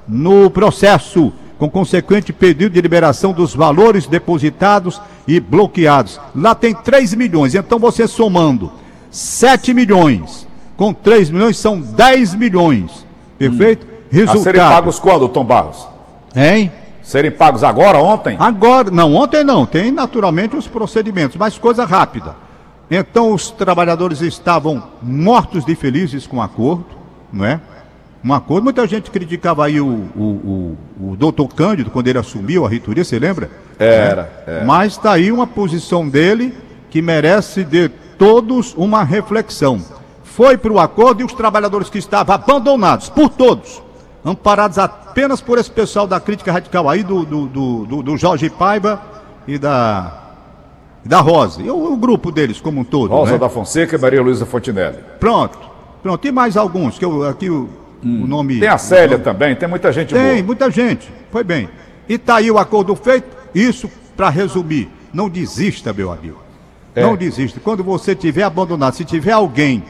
no 0.09 0.51
processo, 0.51 1.33
com 1.59 1.71
consequente 1.71 2.33
pedido 2.33 2.75
de 2.75 2.81
liberação 2.81 3.33
dos 3.33 3.55
valores 3.55 4.07
depositados 4.07 5.01
e 5.27 5.39
bloqueados. 5.39 6.19
Lá 6.35 6.55
tem 6.55 6.75
3 6.75 7.15
milhões, 7.15 7.55
então 7.55 7.79
você 7.79 8.09
somando 8.09 8.73
7 9.11 9.73
milhões 9.75 10.49
com 10.79 10.95
3 10.95 11.29
milhões 11.31 11.59
são 11.59 11.81
10 11.81 12.37
milhões. 12.37 13.05
Perfeito? 13.37 13.85
A 13.85 14.11
serem 14.11 14.27
Resultado. 14.27 14.73
pagos 14.73 14.99
quando, 15.01 15.29
Tom 15.29 15.45
Barros? 15.45 15.89
Hein? 16.35 16.73
Serem 17.03 17.33
pagos 17.33 17.65
agora, 17.65 17.99
ontem? 17.99 18.37
Agora, 18.39 18.89
não, 18.89 19.13
ontem 19.17 19.43
não, 19.43 19.67
tem 19.67 19.91
naturalmente 19.91 20.55
os 20.57 20.69
procedimentos, 20.69 21.37
mas 21.37 21.59
coisa 21.59 21.85
rápida. 21.85 22.37
Então 22.91 23.33
os 23.33 23.51
trabalhadores 23.51 24.21
estavam 24.23 24.83
mortos 25.03 25.65
de 25.65 25.75
felizes 25.75 26.27
com 26.27 26.39
o 26.39 26.43
acordo, 26.43 26.87
não 27.33 27.45
é? 27.45 27.61
Um 28.25 28.33
acordo, 28.33 28.65
muita 28.65 28.87
gente 28.87 29.11
criticava 29.11 29.65
aí 29.67 29.81
o, 29.81 29.87
o, 29.87 30.77
o, 31.01 31.11
o 31.13 31.17
doutor 31.17 31.49
Cândido 31.49 31.91
quando 31.91 32.09
ele 32.09 32.19
assumiu 32.19 32.67
a 32.67 32.69
reitoria, 32.69 33.05
você 33.05 33.19
lembra? 33.19 33.51
Era, 33.79 34.43
É. 34.47 34.65
Mas 34.65 34.93
está 34.95 35.13
aí 35.13 35.31
uma 35.31 35.47
posição 35.47 36.09
dele 36.09 36.53
que 36.91 37.01
merece 37.01 37.63
de 37.63 37.89
todos 38.19 38.75
uma 38.77 39.05
reflexão. 39.05 39.81
Foi 40.25 40.57
para 40.57 40.73
o 40.73 40.81
acordo 40.81 41.21
e 41.21 41.25
os 41.25 41.33
trabalhadores 41.33 41.89
que 41.91 41.99
estavam 41.99 42.35
abandonados 42.35 43.09
por 43.09 43.29
todos, 43.29 43.81
amparados 44.25 44.79
apenas 44.79 45.41
por 45.41 45.59
esse 45.59 45.71
pessoal 45.71 46.07
da 46.07 46.19
crítica 46.19 46.51
radical 46.51 46.89
aí, 46.89 47.03
do, 47.05 47.25
do, 47.25 47.47
do, 47.47 48.03
do- 48.03 48.17
Jorge 48.17 48.51
Paiva 48.51 49.01
e 49.47 49.59
da, 49.59 50.28
da 51.05 51.21
Rosa. 51.21 51.63
E 51.63 51.71
o, 51.71 51.93
o 51.93 51.97
grupo 51.97 52.31
deles 52.31 52.61
como 52.61 52.81
um 52.81 52.85
todo. 52.85 53.11
Rosa 53.11 53.33
né? 53.33 53.39
da 53.39 53.49
Fonseca 53.49 53.97
e 53.97 53.99
Maria 53.99 54.23
Luísa 54.23 54.47
Fontinelli. 54.47 54.99
Pronto, 55.19 55.59
pronto. 56.03 56.27
E 56.27 56.33
mais 56.33 56.57
alguns, 56.57 56.99
que 56.99 57.05
eu, 57.05 57.27
aqui 57.27 57.49
o, 57.51 57.69
o 58.03 58.07
nome. 58.07 58.57
Hum. 58.57 58.61
Tem 58.61 58.69
a 58.69 58.79
Célia 58.79 59.19
também, 59.19 59.55
tem 59.57 59.69
muita 59.69 59.93
gente 59.93 60.15
Tem, 60.15 60.35
boa. 60.35 60.43
muita 60.43 60.71
gente. 60.71 61.11
Foi 61.31 61.45
bem. 61.45 61.69
E 62.09 62.19
tá 62.19 62.37
aí 62.37 62.51
o 62.51 62.59
acordo 62.59 62.95
feito. 62.97 63.27
Isso, 63.55 63.91
para 64.17 64.29
resumir, 64.29 64.89
não 65.13 65.29
desista, 65.29 65.93
meu 65.93 66.13
amigo. 66.13 66.39
É. 66.95 67.03
Não 67.03 67.17
desista. 67.17 67.61
Quando 67.61 67.85
você 67.85 68.15
tiver 68.15 68.43
abandonado, 68.43 68.95
se 68.95 69.05
tiver 69.05 69.33
alguém 69.33 69.83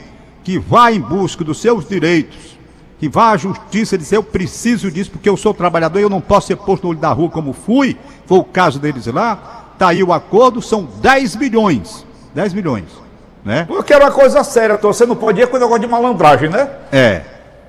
que 0.45 0.59
vá 0.59 0.93
em 0.93 1.01
busca 1.01 1.45
dos 1.45 1.61
seus 1.61 1.87
direitos, 1.87 2.59
que 2.99 3.09
vá 3.09 3.31
à 3.31 3.37
justiça 3.37 3.95
e 3.95 3.99
dizer 3.99 4.17
eu 4.17 4.23
preciso 4.23 4.91
disso 4.91 5.11
porque 5.11 5.29
eu 5.29 5.37
sou 5.37 5.55
trabalhador 5.55 6.01
e 6.01 6.03
eu 6.03 6.11
não 6.11 6.21
posso 6.21 6.49
ser 6.49 6.57
posto 6.57 6.85
no 6.85 6.91
olho 6.91 6.99
da 6.99 7.13
rua 7.13 7.31
como 7.31 7.53
fui, 7.53 7.97
foi 8.27 8.39
o 8.39 8.45
caso 8.45 8.79
deles 8.79 9.07
lá, 9.07 9.68
tá 9.79 9.89
aí 9.89 10.03
o 10.03 10.13
acordo, 10.13 10.61
são 10.61 10.85
10 11.01 11.37
milhões. 11.37 12.05
10 12.35 12.53
milhões. 12.53 12.85
Né? 13.45 13.65
Porque 13.67 13.93
era 13.93 14.05
uma 14.05 14.11
coisa 14.11 14.43
séria, 14.45 14.77
Tom. 14.77 14.93
Você 14.93 15.07
não 15.07 15.17
podia 15.17 15.47
com 15.47 15.57
o 15.57 15.61
negócio 15.61 15.81
de 15.81 15.87
malandragem, 15.87 16.51
né? 16.51 16.69
É, 16.93 17.23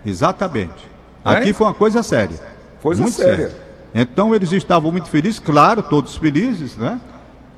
exatamente. 0.05 0.89
Aqui 1.23 1.51
É? 1.51 1.53
foi 1.53 1.67
uma 1.67 1.73
coisa 1.73 2.03
séria. 2.03 2.37
Coisa 2.81 3.01
muito 3.01 3.15
séria. 3.15 3.51
Então 3.93 4.33
eles 4.35 4.51
estavam 4.51 4.91
muito 4.91 5.09
felizes, 5.09 5.39
claro, 5.39 5.81
todos 5.83 6.15
felizes, 6.17 6.75
né? 6.75 6.99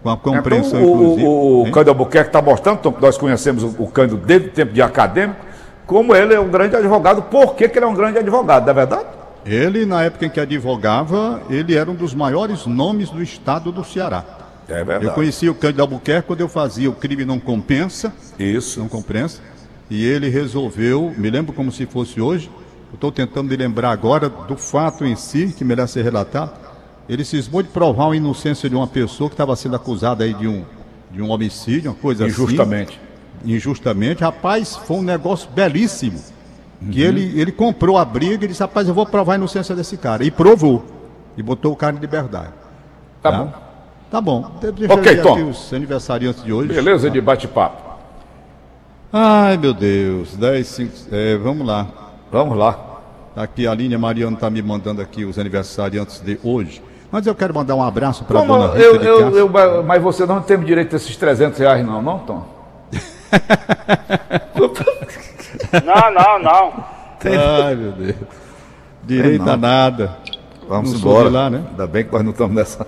Com 0.04 0.10
a 0.10 0.18
compreensão, 0.18 0.80
então, 0.80 0.92
o, 0.92 0.96
inclusive. 0.96 1.28
o, 1.28 1.62
o? 1.64 1.72
Cândido 1.72 1.92
Albuquerque 1.92 2.30
está 2.30 2.42
mostrando, 2.42 2.96
nós 3.00 3.18
conhecemos 3.18 3.64
o, 3.64 3.76
o 3.78 3.88
Cândido 3.88 4.18
desde 4.18 4.48
o 4.48 4.52
tempo 4.52 4.74
de 4.74 4.82
acadêmico, 4.82 5.40
como 5.86 6.16
ele 6.16 6.34
é 6.34 6.40
um 6.40 6.50
grande 6.50 6.76
advogado. 6.76 7.22
Por 7.24 7.56
que, 7.56 7.68
que 7.70 7.78
ele 7.78 7.86
é 7.86 7.88
um 7.88 7.94
grande 7.94 8.18
advogado, 8.18 8.64
não 8.64 8.72
é 8.72 8.74
verdade? 8.74 9.06
Ele, 9.46 9.86
na 9.86 10.04
época 10.04 10.26
em 10.26 10.30
que 10.30 10.40
advogava, 10.40 11.42
ele 11.50 11.76
era 11.76 11.90
um 11.90 11.96
dos 11.96 12.14
maiores 12.14 12.66
nomes 12.66 13.10
do 13.10 13.22
estado 13.22 13.72
do 13.72 13.84
Ceará. 13.84 14.24
É 14.72 14.82
Eu 14.82 14.86
verdade. 14.86 15.14
conheci 15.16 15.50
o 15.50 15.54
Cândido 15.56 15.82
Albuquerque 15.82 16.28
quando 16.28 16.42
eu 16.42 16.48
fazia 16.50 16.90
o 16.90 16.94
crime 16.94 17.26
não 17.26 17.40
compensa, 17.40 18.14
Isso. 18.40 18.80
não 18.80 18.88
compensa, 18.88 19.42
e 19.90 20.06
ele 20.06 20.30
resolveu, 20.30 21.14
me 21.18 21.30
lembro 21.30 21.54
como 21.54 21.72
se 21.72 21.86
fosse 21.86 22.22
hoje, 22.22 22.50
eu 22.92 22.96
estou 22.96 23.12
tentando 23.12 23.50
me 23.50 23.56
lembrar 23.56 23.92
agora 23.92 24.30
do 24.30 24.56
fato 24.58 25.06
em 25.06 25.16
si, 25.16 25.54
que 25.58 25.64
merece 25.64 25.94
ser 25.94 26.04
relatado. 26.04 26.52
Ele 27.10 27.24
cismou 27.26 27.62
de 27.62 27.70
provar 27.70 28.12
a 28.12 28.16
inocência 28.16 28.70
de 28.70 28.76
uma 28.76 28.88
pessoa 28.88 29.30
que 29.30 29.34
estava 29.34 29.56
sendo 29.56 29.76
acusada 29.76 30.24
aí 30.24 30.34
de 30.34 30.48
um, 30.48 30.64
de 31.12 31.22
um 31.22 31.30
homicídio, 31.30 31.92
uma 31.92 31.98
coisa 31.98 32.26
Injustamente. 32.28 33.00
assim. 33.44 33.54
Injustamente. 33.54 34.22
Rapaz, 34.24 34.76
foi 34.76 34.98
um 34.98 35.02
negócio 35.04 35.50
belíssimo. 35.52 36.20
Que 36.92 37.02
ele, 37.02 37.40
ele 37.40 37.52
comprou 37.52 37.98
a 37.98 38.04
briga 38.04 38.46
e 38.46 38.48
disse, 38.48 38.62
rapaz, 38.62 38.88
eu 38.88 38.94
vou 38.94 39.06
provar 39.06 39.34
a 39.34 39.36
inocência 39.36 39.76
desse 39.76 39.98
cara. 39.98 40.24
E 40.24 40.32
provou. 40.32 40.84
E 41.38 41.44
botou 41.44 41.72
o 41.72 41.76
cara 41.76 41.96
em 41.96 42.00
liberdade. 42.00 42.50
Tá 43.22 43.32
bom. 43.32 43.54
Tá 44.12 44.20
bom. 44.22 44.52
De- 44.60 44.72
Deixa 44.74 44.94
Ok, 44.94 45.12
eu 45.12 45.16
ver 45.16 45.24
Tom. 45.24 45.34
aqui 45.34 45.42
os 45.44 45.74
aniversariantes 45.74 46.44
de 46.44 46.52
hoje. 46.54 46.68
Beleza 46.74 47.10
de 47.10 47.20
bate-papo. 47.22 47.82
Ai, 49.12 49.58
meu 49.58 49.74
Deus. 49.74 50.36
10, 50.36 50.68
5, 50.68 50.94
é, 51.12 51.38
vamos 51.38 51.66
lá. 51.66 51.88
Vamos 52.32 52.58
lá. 52.58 52.78
Aqui 53.36 53.66
a 53.66 53.72
Aline 53.72 53.98
Mariano 53.98 54.36
está 54.36 54.50
me 54.50 54.62
mandando 54.62 55.02
aqui 55.02 55.24
os 55.24 55.40
aniversariantes 55.40 56.20
de 56.20 56.38
hoje. 56.44 56.82
Mas 57.10 57.26
eu 57.26 57.34
quero 57.36 57.54
mandar 57.54 57.76
um 57.76 57.84
abraço 57.84 58.24
para 58.26 58.40
a 58.42 58.44
dona 58.46 58.68
Rita 58.68 58.80
eu, 58.80 58.98
de 58.98 59.06
eu, 59.06 59.20
Castro. 59.20 59.38
eu- 59.40 59.84
mas 59.84 60.02
você 60.02 60.26
não 60.26 60.42
tem 60.42 60.60
direito 60.60 60.94
a 60.94 60.98
esses 60.98 61.16
300 61.16 61.58
reais, 61.60 61.86
não, 61.86 62.02
não, 62.02 62.20
Tom? 62.20 62.46
Não, 65.86 66.12
não, 66.14 66.40
não. 66.44 66.84
Ai, 67.64 67.76
meu 67.76 67.92
Deus. 67.94 68.16
Direito 69.04 69.46
não. 69.46 69.54
a 69.54 69.58
nada. 69.58 70.18
Vamos 70.68 70.92
Não 70.92 71.00
embora. 71.00 71.30
lá, 71.30 71.50
né? 71.50 71.64
Ainda 71.72 71.88
bem 71.88 72.04
que 72.04 72.12
nós 72.12 72.24
não 72.24 72.32
estamos 72.32 72.54
nessa. 72.56 72.86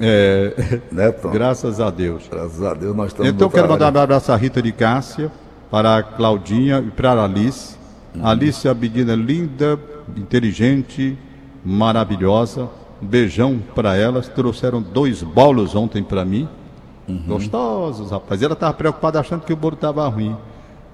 É, 0.00 0.80
Né, 0.90 1.12
Tom? 1.12 1.30
graças 1.30 1.78
a 1.80 1.90
Deus. 1.90 2.24
Graças 2.30 2.62
a 2.62 2.72
Deus 2.74 2.96
nós 2.96 3.08
estamos 3.08 3.30
Então 3.30 3.46
eu 3.46 3.50
quero 3.50 3.68
mandar 3.68 3.94
um 3.94 4.02
abraço 4.02 4.32
à 4.32 4.36
Rita 4.36 4.62
de 4.62 4.72
Cássia, 4.72 5.30
para 5.70 5.98
a 5.98 6.02
Claudinha 6.02 6.78
e 6.80 6.90
para 6.90 7.12
a 7.12 7.24
Alice. 7.24 7.76
Alice 8.22 8.66
é 8.66 8.72
uma 8.72 8.80
menina 8.80 9.14
linda, 9.14 9.78
inteligente, 10.16 11.16
maravilhosa. 11.64 12.68
Um 13.02 13.06
beijão 13.06 13.58
para 13.74 13.96
elas. 13.96 14.26
Trouxeram 14.28 14.82
dois 14.82 15.22
bolos 15.22 15.74
ontem 15.74 16.02
para 16.02 16.24
mim. 16.24 16.48
Gostosos, 17.26 18.10
rapaz. 18.10 18.42
Ela 18.42 18.52
estava 18.54 18.72
preocupada 18.74 19.18
achando 19.20 19.42
que 19.42 19.52
o 19.52 19.56
bolo 19.56 19.74
estava 19.74 20.06
ruim. 20.08 20.36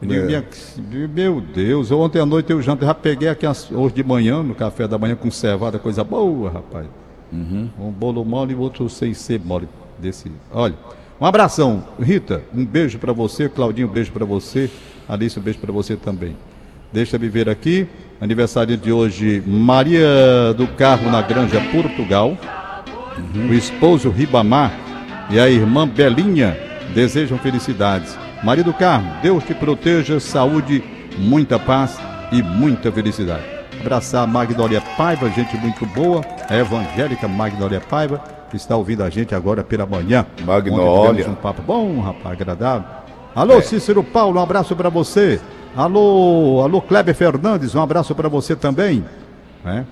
Eu 0.00 0.08
digo, 0.08 0.26
minha- 0.26 0.44
Meu 1.08 1.40
Deus, 1.40 1.90
eu 1.90 1.98
ontem 2.00 2.20
à 2.20 2.26
noite 2.26 2.50
eu 2.52 2.60
janto, 2.60 2.84
já 2.84 2.94
peguei 2.94 3.28
aqui 3.28 3.46
as- 3.46 3.70
hoje 3.70 3.94
de 3.94 4.04
manhã, 4.04 4.42
no 4.42 4.54
café 4.54 4.86
da 4.86 4.98
manhã, 4.98 5.14
com 5.16 5.30
cevada, 5.30 5.78
coisa 5.78 6.04
boa, 6.04 6.50
rapaz. 6.50 6.86
Um 7.32 7.90
bolo 7.90 8.24
mole 8.24 8.52
e 8.52 8.56
outro 8.56 8.88
sem 8.88 9.14
ser 9.14 9.40
mole. 9.40 9.68
Desse. 9.98 10.30
Olha, 10.52 10.74
um 11.20 11.24
abração. 11.24 11.82
Rita, 12.00 12.42
um 12.54 12.64
beijo 12.64 12.98
para 12.98 13.12
você. 13.12 13.48
Claudinho, 13.48 13.88
um 13.88 13.90
beijo 13.90 14.12
para 14.12 14.24
você. 14.24 14.70
Alice, 15.08 15.38
um 15.38 15.42
beijo 15.42 15.58
para 15.58 15.72
você 15.72 15.96
também. 15.96 16.36
Deixa 16.92 17.16
eu 17.16 17.30
ver 17.30 17.48
aqui. 17.48 17.86
Aniversário 18.20 18.76
de 18.76 18.90
hoje, 18.90 19.42
Maria 19.46 20.54
do 20.56 20.66
Carmo 20.66 21.10
na 21.10 21.20
Granja, 21.20 21.60
Portugal. 21.72 22.36
O 23.48 23.52
esposo 23.52 24.10
Ribamar 24.10 24.72
e 25.30 25.38
a 25.38 25.48
irmã 25.48 25.86
Belinha 25.86 26.56
desejam 26.94 27.38
felicidades. 27.38 28.16
Maria 28.42 28.64
do 28.64 28.72
Carmo, 28.72 29.10
Deus 29.22 29.44
te 29.44 29.54
proteja, 29.54 30.20
saúde, 30.20 30.82
muita 31.18 31.58
paz 31.58 31.98
e 32.32 32.42
muita 32.42 32.92
felicidade. 32.92 33.44
Abraçar 33.80 34.24
a 34.24 34.26
Magnolia 34.26 34.80
Paiva, 34.96 35.28
gente 35.30 35.56
muito 35.56 35.84
boa, 35.86 36.22
a 36.48 36.56
evangélica 36.56 37.26
Magnolia 37.28 37.80
Paiva, 37.80 38.20
que 38.50 38.56
está 38.56 38.76
ouvindo 38.76 39.02
a 39.02 39.10
gente 39.10 39.34
agora 39.34 39.62
pela 39.64 39.86
manhã. 39.86 40.24
Tivemos 41.16 41.38
um 41.38 41.42
papo 41.42 41.62
bom, 41.62 42.00
rapaz, 42.00 42.40
agradável. 42.40 42.88
Alô, 43.34 43.60
Cícero 43.60 44.02
Paulo, 44.02 44.38
um 44.38 44.42
abraço 44.42 44.74
para 44.74 44.88
você. 44.88 45.40
Alô, 45.76 46.62
alô, 46.62 46.80
Kleber 46.80 47.14
Fernandes, 47.14 47.74
um 47.74 47.82
abraço 47.82 48.14
para 48.14 48.28
você 48.28 48.56
também. 48.56 49.04
né? 49.64 49.84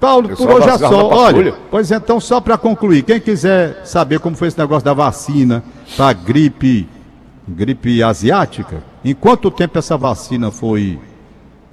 Paulo, 0.00 0.28
por 0.28 0.48
hoje 0.48 0.68
é 0.68 0.78
só. 0.78 1.08
Olha, 1.08 1.54
pois 1.70 1.90
então, 1.90 2.20
só 2.20 2.40
para 2.40 2.56
concluir, 2.56 3.02
quem 3.02 3.20
quiser 3.20 3.84
saber 3.84 4.20
como 4.20 4.36
foi 4.36 4.48
esse 4.48 4.58
negócio 4.58 4.84
da 4.84 4.94
vacina 4.94 5.62
para 5.96 6.12
gripe, 6.12 6.88
gripe 7.48 8.00
asiática, 8.02 8.82
em 9.04 9.12
quanto 9.14 9.50
tempo 9.50 9.76
essa 9.76 9.96
vacina 9.96 10.50
foi 10.52 10.98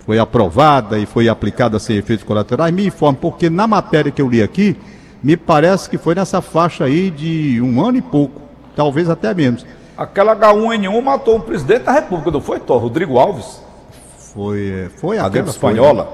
foi 0.06 0.20
aprovada 0.20 1.00
e 1.00 1.06
foi 1.06 1.28
aplicada 1.28 1.80
sem 1.80 1.98
efeitos 1.98 2.26
colaterais, 2.26 2.74
me 2.74 2.86
informe, 2.86 3.18
porque 3.20 3.50
na 3.50 3.66
matéria 3.66 4.12
que 4.12 4.22
eu 4.22 4.30
li 4.30 4.42
aqui, 4.42 4.78
me 5.24 5.36
parece 5.36 5.90
que 5.90 5.98
foi 5.98 6.14
nessa 6.14 6.42
faixa 6.42 6.86
aí 6.86 7.10
de 7.10 7.60
um 7.62 7.84
ano 7.84 7.98
e 7.98 8.02
pouco, 8.02 8.42
talvez 8.76 9.10
até 9.10 9.34
menos. 9.34 9.66
Aquela 9.98 10.36
H1N1 10.36 11.02
matou 11.02 11.38
o 11.38 11.42
presidente 11.42 11.84
da 11.84 11.94
República, 11.94 12.30
não 12.30 12.42
foi, 12.42 12.60
Thor? 12.60 12.82
Rodrigo 12.82 13.18
Alves? 13.18 13.62
Foi, 14.20 14.86
é, 14.86 14.90
foi 14.90 15.18
A 15.18 15.28
gripe 15.30 15.46
foi, 15.46 15.54
espanhola? 15.54 16.04
né? 16.04 16.10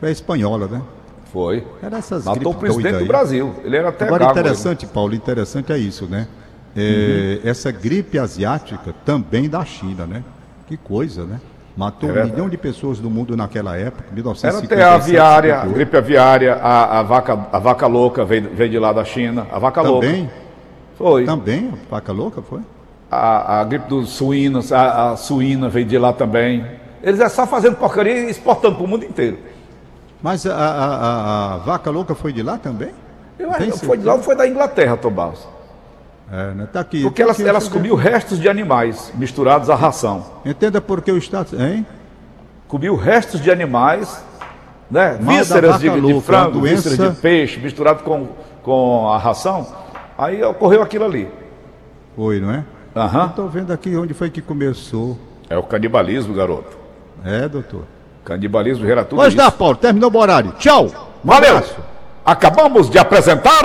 Foi 0.00 0.08
a 0.08 0.12
espanhola, 0.12 0.66
né? 0.66 0.82
Foi. 1.32 1.64
Era 1.82 1.98
essas 1.98 2.24
Matou 2.24 2.52
o 2.52 2.54
presidente 2.54 2.98
do. 2.98 3.06
Brasil. 3.06 3.54
Ele 3.64 3.76
era 3.76 3.88
até 3.88 4.04
Agora, 4.04 4.26
gago, 4.26 4.38
interessante, 4.38 4.86
Paulo, 4.86 5.14
interessante 5.14 5.72
é 5.72 5.78
isso, 5.78 6.06
né? 6.06 6.26
É, 6.76 7.40
Essa 7.44 7.70
gripe 7.70 8.18
asiática 8.18 8.94
também 9.04 9.48
da 9.48 9.64
China, 9.64 10.04
né? 10.04 10.22
Que 10.66 10.76
coisa, 10.76 11.24
né? 11.24 11.40
Matou 11.76 12.10
É 12.10 12.22
um 12.22 12.26
milhão 12.26 12.48
de 12.50 12.58
pessoas 12.58 13.00
no 13.00 13.08
mundo 13.08 13.34
naquela 13.36 13.76
época, 13.76 14.04
Era 14.06 14.14
1957. 14.14 14.72
até 14.74 14.82
a 14.84 14.94
aviária, 14.94 15.54
a 15.54 15.60
58. 15.62 15.74
gripe 15.74 15.96
aviária, 15.96 16.54
a, 16.56 16.98
a 16.98 17.02
vaca, 17.02 17.46
a 17.50 17.58
vaca 17.58 17.86
louca 17.86 18.24
veio, 18.24 18.50
veio 18.54 18.70
de 18.70 18.78
lá 18.78 18.92
da 18.92 19.04
China. 19.04 19.46
A 19.50 19.58
vaca 19.58 19.82
Também, 19.82 20.20
louca. 20.22 20.32
Foi. 20.98 21.24
também, 21.24 21.70
a 21.72 21.90
vaca 21.94 22.12
louca 22.12 22.42
foi? 22.42 22.60
A, 23.10 23.60
a 23.60 23.64
gripe 23.64 23.88
dos 23.88 24.10
suínos, 24.10 24.70
a, 24.72 25.12
a 25.12 25.16
suína 25.16 25.68
veio 25.70 25.86
de 25.86 25.96
lá 25.96 26.12
também. 26.12 26.64
Eles 27.02 27.20
é 27.20 27.28
só 27.28 27.46
fazendo 27.46 27.76
porcaria 27.76 28.26
e 28.26 28.30
exportando 28.30 28.76
para 28.76 28.84
o 28.84 28.88
mundo 28.88 29.04
inteiro. 29.04 29.38
Mas 30.22 30.46
a, 30.46 30.54
a- 30.54 31.54
a- 31.54 31.58
vaca 31.58 31.90
louca 31.90 32.14
foi 32.14 32.32
de 32.32 32.42
lá 32.42 32.58
também? 32.58 32.90
Eu 33.38 33.50
acho 33.50 33.72
que 33.72 33.86
foi 33.86 33.96
de 33.98 34.04
lá, 34.04 34.18
foi 34.18 34.36
da 34.36 34.46
Inglaterra, 34.46 34.96
Tomás. 34.96 35.48
É, 36.30 36.54
né? 36.54 36.68
Tá 36.72 36.80
aqui. 36.80 37.02
Porque 37.02 37.22
tá 37.22 37.26
elas, 37.28 37.38
aqui, 37.40 37.48
elas 37.48 37.68
ver. 37.68 37.72
comiam 37.74 37.96
restos 37.96 38.38
de 38.40 38.48
animais 38.48 39.12
misturados 39.14 39.68
à 39.68 39.74
ração. 39.74 40.24
Entenda 40.44 40.80
por 40.80 41.02
que 41.02 41.12
o 41.12 41.18
Estado. 41.18 41.60
Hein? 41.60 41.86
Comiam 42.68 42.96
restos 42.96 43.40
de 43.40 43.50
animais, 43.50 44.24
né? 44.90 45.18
Mal 45.20 45.36
vísceras 45.36 45.78
de, 45.78 45.88
vaca 45.88 46.00
de 46.00 46.06
louca, 46.06 46.26
frango, 46.26 46.60
doença- 46.60 46.88
vísceras 46.90 47.14
de 47.14 47.20
peixe, 47.20 47.60
misturado 47.60 48.02
com, 48.02 48.28
com 48.62 49.08
a 49.10 49.18
ração. 49.18 49.66
Aí 50.16 50.42
ocorreu 50.42 50.82
aquilo 50.82 51.04
ali. 51.04 51.28
Foi, 52.16 52.40
não 52.40 52.50
é? 52.50 52.64
Aham. 52.96 53.26
Estou 53.26 53.48
vendo 53.48 53.72
aqui 53.72 53.94
onde 53.96 54.14
foi 54.14 54.30
que 54.30 54.40
começou. 54.40 55.18
É 55.50 55.56
o 55.56 55.62
canibalismo, 55.62 56.32
garoto. 56.34 56.76
É, 57.24 57.46
doutor. 57.48 57.84
Canibalismo 58.24 58.86
gera 58.86 59.04
tudo 59.04 59.18
Pois 59.18 59.28
isso. 59.34 59.36
dá, 59.36 59.50
Paulo. 59.50 59.76
Terminou 59.76 60.10
o 60.10 60.16
horário. 60.16 60.52
Tchau. 60.58 60.84
Um 61.24 61.28
Valeu! 61.28 61.56
abraço. 61.56 61.76
Acabamos 62.24 62.88
de 62.88 62.98
apresentar. 62.98 63.64